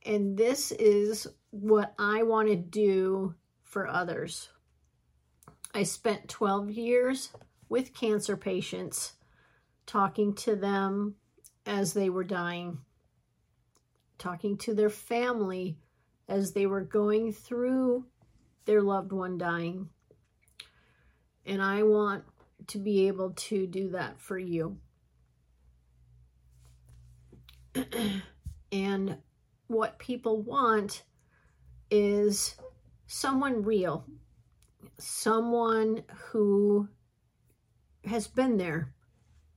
And 0.06 0.38
this 0.38 0.72
is 0.72 1.26
what 1.50 1.96
I 1.98 2.22
want 2.22 2.50
to 2.50 2.56
do 2.56 3.34
for 3.64 3.88
others. 3.88 4.50
I 5.74 5.82
spent 5.82 6.30
12 6.30 6.70
years 6.70 7.32
with 7.68 7.96
cancer 7.96 8.38
patients, 8.38 9.14
talking 9.88 10.36
to 10.36 10.56
them 10.56 11.16
as 11.66 11.94
they 11.94 12.12
were 12.12 12.24
dying, 12.24 12.78
talking 14.20 14.56
to 14.60 14.76
their 14.76 14.92
family 14.92 15.80
as 16.30 16.54
they 16.54 16.68
were 16.68 16.82
going 16.82 17.34
through 17.34 18.06
their 18.66 18.82
loved 18.82 19.12
one 19.12 19.38
dying. 19.38 19.90
And 21.46 21.62
I 21.62 21.84
want 21.84 22.24
to 22.68 22.78
be 22.78 23.08
able 23.08 23.32
to 23.32 23.66
do 23.66 23.90
that 23.90 24.20
for 24.20 24.38
you. 24.38 24.78
and 28.72 29.18
what 29.68 29.98
people 29.98 30.42
want 30.42 31.04
is 31.90 32.56
someone 33.08 33.64
real, 33.64 34.06
someone 35.00 36.04
who 36.16 36.88
has 38.06 38.28
been 38.28 38.58
there, 38.58 38.94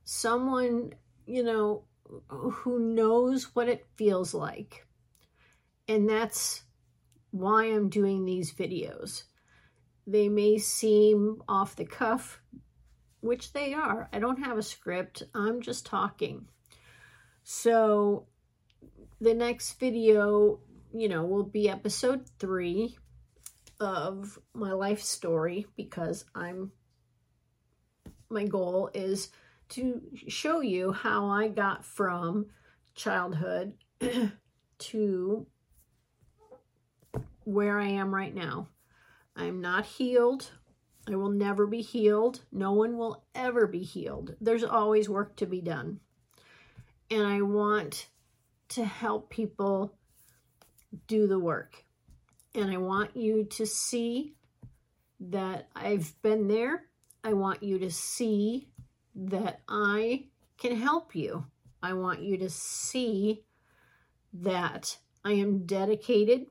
someone, 0.05 0.93
you 1.27 1.43
know, 1.43 1.83
who 2.27 2.79
knows 2.79 3.55
what 3.55 3.69
it 3.69 3.85
feels 3.95 4.33
like. 4.33 4.87
And 5.87 6.09
that's 6.09 6.62
why 7.33 7.65
I'm 7.65 7.89
doing 7.89 8.25
these 8.25 8.53
videos. 8.53 9.23
They 10.05 10.29
may 10.29 10.59
seem 10.59 11.41
off 11.49 11.75
the 11.75 11.83
cuff, 11.83 12.39
which 13.21 13.53
they 13.53 13.73
are. 13.73 14.07
I 14.13 14.19
don't 14.19 14.43
have 14.43 14.59
a 14.59 14.63
script. 14.63 15.23
I'm 15.33 15.59
just 15.59 15.83
talking. 15.83 16.45
So 17.43 18.27
the 19.19 19.33
next 19.33 19.79
video, 19.79 20.59
you 20.93 21.09
know, 21.09 21.25
will 21.25 21.43
be 21.43 21.69
episode 21.69 22.29
three 22.37 22.97
of 23.79 24.37
my 24.53 24.71
life 24.71 25.01
story 25.01 25.65
because 25.75 26.25
I'm, 26.35 26.71
my 28.29 28.45
goal 28.45 28.91
is 28.93 29.29
to 29.69 30.01
show 30.27 30.61
you 30.61 30.91
how 30.91 31.25
I 31.25 31.47
got 31.47 31.83
from 31.83 32.45
childhood 32.93 33.73
to 34.77 35.47
where 37.45 37.79
I 37.79 37.87
am 37.87 38.13
right 38.13 38.33
now. 38.33 38.67
I'm 39.35 39.61
not 39.61 39.85
healed. 39.85 40.51
I 41.09 41.15
will 41.15 41.29
never 41.29 41.67
be 41.67 41.81
healed. 41.81 42.41
No 42.51 42.71
one 42.71 42.97
will 42.97 43.23
ever 43.35 43.67
be 43.67 43.83
healed. 43.83 44.35
There's 44.39 44.63
always 44.63 45.09
work 45.09 45.35
to 45.37 45.45
be 45.45 45.61
done. 45.61 45.99
And 47.11 47.25
I 47.25 47.41
want 47.41 48.07
to 48.69 48.85
help 48.85 49.29
people 49.29 49.95
do 51.07 51.27
the 51.27 51.39
work. 51.39 51.83
And 52.55 52.71
I 52.71 52.77
want 52.77 53.17
you 53.17 53.45
to 53.45 53.65
see 53.65 54.35
that 55.19 55.67
I've 55.75 56.13
been 56.21 56.47
there. 56.47 56.85
I 57.23 57.33
want 57.33 57.63
you 57.63 57.79
to 57.79 57.91
see 57.91 58.69
that 59.15 59.61
I 59.67 60.25
can 60.57 60.75
help 60.75 61.15
you. 61.15 61.45
I 61.81 61.93
want 61.93 62.21
you 62.21 62.37
to 62.37 62.49
see 62.49 63.43
that 64.33 64.97
I 65.25 65.33
am 65.33 65.65
dedicated 65.65 66.47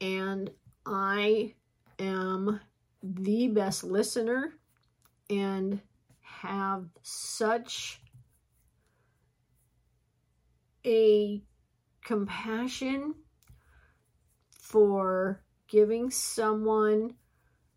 and 0.00 0.50
I 0.84 1.54
am 1.98 2.60
the 3.02 3.48
best 3.48 3.84
listener 3.84 4.54
and 5.30 5.80
have 6.20 6.84
such 7.02 8.00
a 10.84 11.42
compassion 12.04 13.14
for 14.50 15.42
giving 15.68 16.10
someone 16.10 17.14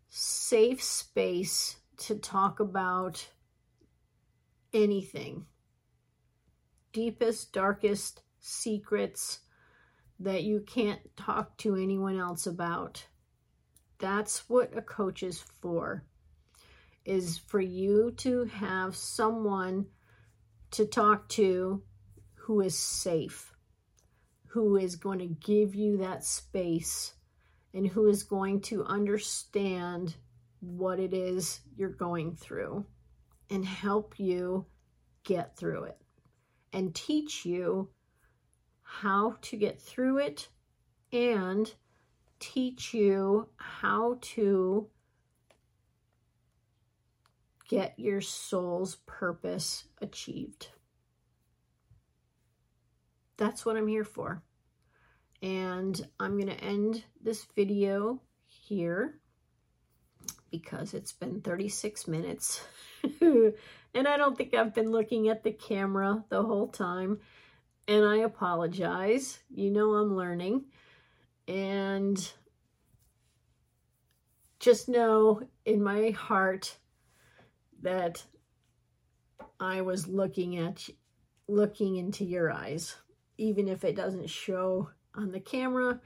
safe 0.08 0.82
space 0.82 1.76
to 1.96 2.14
talk 2.16 2.60
about 2.60 3.28
anything. 4.72 5.46
Deepest, 6.92 7.52
darkest 7.52 8.22
secrets 8.38 9.40
that 10.20 10.44
you 10.44 10.60
can't 10.60 11.00
talk 11.16 11.56
to 11.58 11.74
anyone 11.74 12.18
else 12.18 12.46
about. 12.46 13.04
That's 13.98 14.48
what 14.48 14.76
a 14.76 14.82
coach 14.82 15.22
is 15.22 15.40
for. 15.40 16.04
Is 17.04 17.38
for 17.38 17.60
you 17.60 18.12
to 18.18 18.44
have 18.44 18.94
someone 18.94 19.86
to 20.72 20.84
talk 20.84 21.28
to 21.30 21.82
who 22.34 22.60
is 22.60 22.78
safe, 22.78 23.54
who 24.48 24.76
is 24.76 24.96
going 24.96 25.18
to 25.20 25.26
give 25.26 25.74
you 25.74 25.96
that 25.98 26.24
space, 26.24 27.14
and 27.72 27.86
who 27.86 28.08
is 28.08 28.22
going 28.22 28.60
to 28.60 28.84
understand 28.84 30.14
what 30.60 31.00
it 31.00 31.14
is 31.14 31.60
you're 31.76 31.88
going 31.88 32.36
through 32.36 32.84
and 33.48 33.64
help 33.64 34.18
you 34.18 34.66
get 35.24 35.56
through 35.56 35.84
it 35.84 35.98
and 36.72 36.94
teach 36.94 37.44
you 37.44 37.88
how 38.90 39.36
to 39.40 39.56
get 39.56 39.80
through 39.80 40.18
it 40.18 40.48
and 41.12 41.72
teach 42.40 42.92
you 42.92 43.48
how 43.56 44.18
to 44.20 44.88
get 47.68 47.94
your 47.96 48.20
soul's 48.20 48.96
purpose 49.06 49.84
achieved. 50.02 50.68
That's 53.36 53.64
what 53.64 53.76
I'm 53.76 53.86
here 53.86 54.04
for. 54.04 54.42
And 55.40 56.04
I'm 56.18 56.32
going 56.32 56.54
to 56.54 56.64
end 56.64 57.04
this 57.22 57.46
video 57.54 58.20
here 58.44 59.20
because 60.50 60.94
it's 60.94 61.12
been 61.12 61.40
36 61.42 62.08
minutes. 62.08 62.60
and 63.20 64.08
I 64.08 64.16
don't 64.16 64.36
think 64.36 64.52
I've 64.52 64.74
been 64.74 64.90
looking 64.90 65.28
at 65.28 65.44
the 65.44 65.52
camera 65.52 66.24
the 66.28 66.42
whole 66.42 66.66
time. 66.66 67.20
And 67.90 68.04
I 68.04 68.18
apologize. 68.18 69.40
You 69.50 69.70
know 69.70 69.94
I'm 69.94 70.16
learning. 70.16 70.66
And 71.48 72.32
just 74.60 74.88
know 74.88 75.42
in 75.64 75.82
my 75.82 76.10
heart 76.10 76.78
that 77.82 78.22
I 79.58 79.80
was 79.80 80.06
looking 80.06 80.56
at 80.58 80.88
you, 80.88 80.94
looking 81.48 81.96
into 81.96 82.24
your 82.24 82.52
eyes 82.52 82.94
even 83.36 83.66
if 83.66 83.82
it 83.82 83.96
doesn't 83.96 84.30
show 84.30 84.88
on 85.16 85.32
the 85.32 85.40
camera 85.40 85.98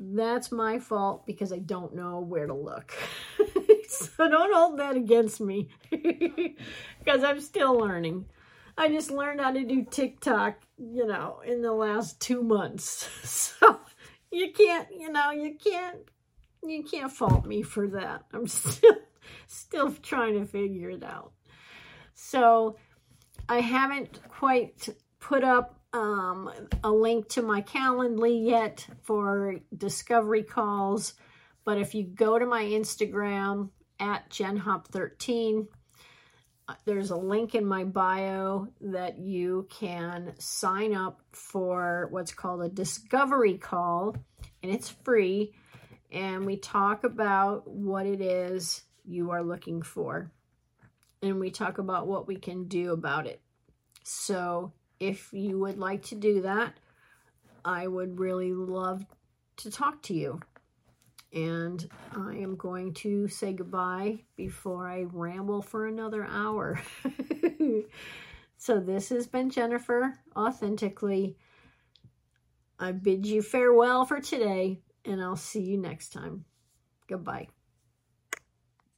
that's 0.00 0.50
my 0.50 0.78
fault 0.78 1.26
because 1.26 1.52
I 1.52 1.58
don't 1.58 1.94
know 1.94 2.20
where 2.20 2.46
to 2.46 2.54
look. 2.54 2.92
so 3.88 4.28
don't 4.28 4.52
hold 4.52 4.78
that 4.78 4.96
against 4.96 5.40
me 5.40 5.68
because 5.90 7.22
I'm 7.22 7.40
still 7.40 7.74
learning. 7.78 8.26
I 8.76 8.88
just 8.88 9.10
learned 9.10 9.40
how 9.40 9.52
to 9.52 9.64
do 9.64 9.84
TikTok, 9.84 10.56
you 10.78 11.06
know, 11.06 11.40
in 11.46 11.62
the 11.62 11.72
last 11.72 12.20
two 12.20 12.42
months. 12.42 13.08
So 13.62 13.78
you 14.30 14.52
can't, 14.52 14.88
you 14.98 15.12
know, 15.12 15.30
you 15.30 15.56
can't, 15.62 15.98
you 16.66 16.82
can't 16.82 17.12
fault 17.12 17.44
me 17.44 17.62
for 17.62 17.86
that. 17.88 18.24
I'm 18.32 18.48
still, 18.48 18.96
still 19.46 19.92
trying 19.92 20.40
to 20.40 20.46
figure 20.46 20.90
it 20.90 21.04
out. 21.04 21.32
So 22.14 22.76
I 23.48 23.60
haven't 23.60 24.20
quite 24.28 24.88
put 25.20 25.44
up 25.44 25.78
um, 25.92 26.50
a 26.82 26.90
link 26.90 27.28
to 27.30 27.42
my 27.42 27.62
Calendly 27.62 28.46
yet 28.48 28.86
for 29.02 29.56
discovery 29.76 30.42
calls. 30.42 31.14
But 31.64 31.78
if 31.78 31.94
you 31.94 32.04
go 32.04 32.38
to 32.38 32.46
my 32.46 32.64
Instagram 32.64 33.70
at 34.00 34.28
JenHop13, 34.30 35.60
uh, 35.60 35.64
Uh, 36.68 36.74
there's 36.84 37.10
a 37.10 37.16
link 37.16 37.54
in 37.54 37.66
my 37.66 37.82
bio 37.84 38.68
that 38.80 39.18
you 39.18 39.66
can 39.68 40.32
sign 40.38 40.94
up 40.94 41.20
for 41.32 42.06
what's 42.10 42.32
called 42.32 42.62
a 42.62 42.68
discovery 42.68 43.58
call, 43.58 44.16
and 44.62 44.72
it's 44.72 44.88
free. 44.88 45.52
And 46.12 46.46
we 46.46 46.56
talk 46.56 47.04
about 47.04 47.66
what 47.68 48.06
it 48.06 48.20
is 48.20 48.82
you 49.04 49.30
are 49.32 49.42
looking 49.42 49.82
for, 49.82 50.30
and 51.20 51.40
we 51.40 51.50
talk 51.50 51.78
about 51.78 52.06
what 52.06 52.28
we 52.28 52.36
can 52.36 52.68
do 52.68 52.92
about 52.92 53.26
it. 53.26 53.40
So 54.04 54.72
if 55.00 55.32
you 55.32 55.58
would 55.58 55.78
like 55.78 56.04
to 56.04 56.14
do 56.14 56.42
that, 56.42 56.74
I 57.64 57.86
would 57.86 58.20
really 58.20 58.52
love 58.52 59.04
to 59.58 59.70
talk 59.70 60.02
to 60.02 60.14
you. 60.14 60.40
And 61.32 61.88
I 62.14 62.36
am 62.36 62.56
going 62.56 62.92
to 62.94 63.26
say 63.28 63.52
goodbye 63.54 64.20
before 64.36 64.86
I 64.86 65.04
ramble 65.10 65.62
for 65.62 65.86
another 65.86 66.24
hour. 66.24 66.80
so 68.58 68.80
this 68.80 69.08
has 69.08 69.26
been 69.26 69.48
Jennifer 69.48 70.18
Authentically. 70.36 71.36
I 72.78 72.92
bid 72.92 73.24
you 73.24 73.40
farewell 73.40 74.04
for 74.04 74.20
today, 74.20 74.80
and 75.04 75.22
I'll 75.22 75.36
see 75.36 75.62
you 75.62 75.78
next 75.78 76.12
time. 76.12 76.44
Goodbye. 77.08 77.48